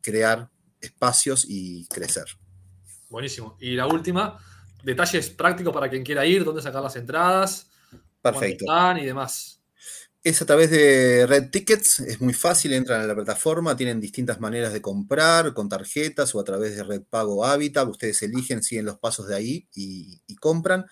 crear 0.00 0.50
espacios 0.84 1.44
y 1.48 1.86
crecer. 1.86 2.26
Buenísimo. 3.10 3.56
Y 3.60 3.74
la 3.74 3.86
última, 3.86 4.38
detalles 4.82 5.30
prácticos 5.30 5.72
para 5.72 5.88
quien 5.88 6.04
quiera 6.04 6.26
ir, 6.26 6.44
dónde 6.44 6.62
sacar 6.62 6.82
las 6.82 6.96
entradas, 6.96 7.70
Perfecto. 8.20 8.64
están 8.64 8.98
y 8.98 9.06
demás. 9.06 9.60
Es 10.24 10.40
a 10.40 10.46
través 10.46 10.70
de 10.70 11.26
Red 11.26 11.50
Tickets, 11.50 12.00
es 12.00 12.18
muy 12.22 12.32
fácil, 12.32 12.72
entran 12.72 13.02
a 13.02 13.06
la 13.06 13.14
plataforma, 13.14 13.76
tienen 13.76 14.00
distintas 14.00 14.40
maneras 14.40 14.72
de 14.72 14.80
comprar, 14.80 15.52
con 15.52 15.68
tarjetas 15.68 16.34
o 16.34 16.40
a 16.40 16.44
través 16.44 16.76
de 16.76 16.82
Red 16.82 17.02
Pago 17.10 17.44
Habitat, 17.44 17.86
ustedes 17.86 18.22
eligen, 18.22 18.62
siguen 18.62 18.86
los 18.86 18.98
pasos 18.98 19.28
de 19.28 19.34
ahí 19.34 19.68
y, 19.74 20.22
compran. 20.40 20.86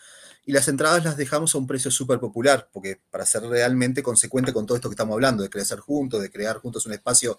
Y 0.45 0.53
las 0.53 0.69
entradas 0.69 1.03
las 1.05 1.17
dejamos 1.17 1.55
a 1.55 1.59
un 1.59 1.67
precio 1.67 1.91
súper 1.91 2.21
popular, 2.21 2.69
porque 2.75 3.01
para 3.11 3.25
ser 3.25 3.45
realmente 3.45 4.03
consecuente 4.03 4.53
con 4.53 4.67
todo 4.67 4.77
esto 4.77 4.91
que 4.91 4.95
estamos 4.95 5.15
hablando, 5.15 5.43
de 5.43 5.49
crecer 5.49 5.79
juntos, 5.79 6.21
de 6.21 6.31
crear 6.31 6.59
juntos 6.59 6.85
un 6.85 6.93
espacio 6.93 7.39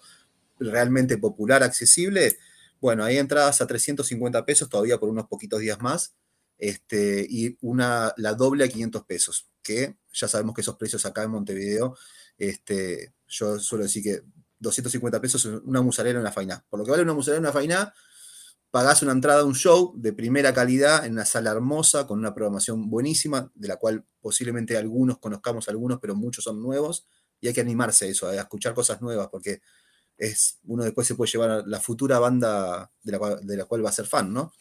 realmente 0.58 1.18
popular, 1.18 1.62
accesible, 1.62 2.36
bueno, 2.80 3.04
hay 3.04 3.18
entradas 3.18 3.60
a 3.60 3.66
350 3.66 4.44
pesos 4.44 4.68
todavía 4.68 4.98
por 4.98 5.08
unos 5.08 5.26
poquitos 5.26 5.60
días 5.60 5.80
más, 5.80 6.14
este, 6.58 7.26
y 7.28 7.56
una, 7.60 8.12
la 8.16 8.34
doble 8.34 8.64
a 8.64 8.68
500 8.68 9.04
pesos, 9.04 9.48
que 9.62 9.96
ya 10.12 10.28
sabemos 10.28 10.54
que 10.54 10.60
esos 10.60 10.76
precios 10.76 11.04
acá 11.06 11.22
en 11.22 11.30
Montevideo, 11.30 11.96
este, 12.38 13.14
yo 13.26 13.58
suelo 13.58 13.84
decir 13.84 14.02
que 14.02 14.22
250 14.58 15.20
pesos 15.20 15.44
es 15.44 15.60
una 15.64 15.82
musarela 15.82 16.18
en 16.18 16.22
una 16.22 16.32
faina. 16.32 16.64
Por 16.68 16.78
lo 16.78 16.84
que 16.84 16.90
vale 16.90 17.02
una 17.02 17.14
musarela 17.14 17.38
en 17.38 17.44
una 17.44 17.52
faina, 17.52 17.94
pagás 18.70 19.02
una 19.02 19.12
entrada 19.12 19.40
a 19.40 19.44
un 19.44 19.54
show 19.54 19.94
de 19.96 20.12
primera 20.12 20.52
calidad 20.52 21.06
en 21.06 21.12
una 21.12 21.24
sala 21.24 21.52
hermosa, 21.52 22.06
con 22.06 22.18
una 22.18 22.34
programación 22.34 22.90
buenísima, 22.90 23.50
de 23.54 23.68
la 23.68 23.76
cual 23.76 24.04
posiblemente 24.20 24.76
algunos 24.76 25.18
conozcamos 25.18 25.68
algunos, 25.68 26.00
pero 26.00 26.14
muchos 26.14 26.44
son 26.44 26.60
nuevos, 26.60 27.06
y 27.40 27.48
hay 27.48 27.54
que 27.54 27.60
animarse 27.60 28.06
a 28.06 28.08
eso, 28.08 28.28
a 28.28 28.34
escuchar 28.34 28.74
cosas 28.74 29.00
nuevas, 29.00 29.28
porque 29.28 29.60
es, 30.18 30.58
uno 30.64 30.84
después 30.84 31.06
se 31.06 31.14
puede 31.14 31.30
llevar 31.30 31.50
a 31.50 31.62
la 31.66 31.80
futura 31.80 32.18
banda 32.18 32.90
de 33.02 33.12
la, 33.12 33.18
cual, 33.18 33.46
de 33.46 33.56
la 33.56 33.64
cual 33.64 33.84
va 33.84 33.90
a 33.90 33.92
ser 33.92 34.06
fan, 34.06 34.32
¿no? 34.32 34.52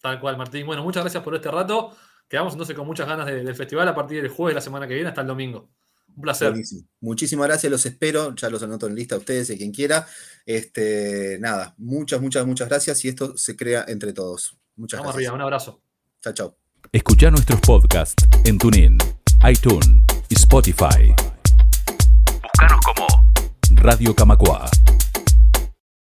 Tal 0.00 0.20
cual, 0.20 0.36
Martín. 0.36 0.66
Bueno, 0.66 0.82
muchas 0.82 1.02
gracias 1.02 1.22
por 1.22 1.34
este 1.34 1.50
rato. 1.50 1.96
Quedamos 2.28 2.54
entonces 2.54 2.74
con 2.74 2.86
muchas 2.86 3.06
ganas 3.06 3.26
del 3.26 3.54
festival 3.54 3.86
a 3.88 3.94
partir 3.94 4.22
del 4.22 4.30
jueves 4.30 4.52
de 4.52 4.56
la 4.56 4.60
semana 4.60 4.88
que 4.88 4.94
viene 4.94 5.08
hasta 5.08 5.20
el 5.20 5.26
domingo. 5.26 5.70
Un 6.14 6.22
placer. 6.22 6.54
Muchísimas 7.00 7.46
gracias, 7.46 7.70
los 7.70 7.86
espero, 7.86 8.34
ya 8.34 8.50
los 8.50 8.62
anoto 8.62 8.86
en 8.86 8.94
lista 8.94 9.14
a 9.14 9.18
ustedes 9.18 9.50
y 9.50 9.56
quien 9.56 9.72
quiera. 9.72 10.06
Este, 10.44 11.38
nada, 11.40 11.74
muchas, 11.78 12.20
muchas, 12.20 12.44
muchas 12.46 12.68
gracias 12.68 13.04
y 13.04 13.08
esto 13.08 13.36
se 13.36 13.56
crea 13.56 13.84
entre 13.88 14.12
todos. 14.12 14.58
Muchas 14.76 15.00
Vamos 15.00 15.14
gracias. 15.14 15.28
arriba, 15.28 15.34
un 15.34 15.42
abrazo. 15.42 15.82
Chao, 16.20 16.32
chao. 16.32 16.56
Escucha 16.90 17.30
nuestros 17.30 17.60
podcasts 17.60 18.26
en 18.44 18.58
TuneIn, 18.58 18.98
iTunes 19.44 20.02
y 20.28 20.34
Spotify. 20.34 21.31
Radio 23.76 24.14
Camacua. 24.14 24.91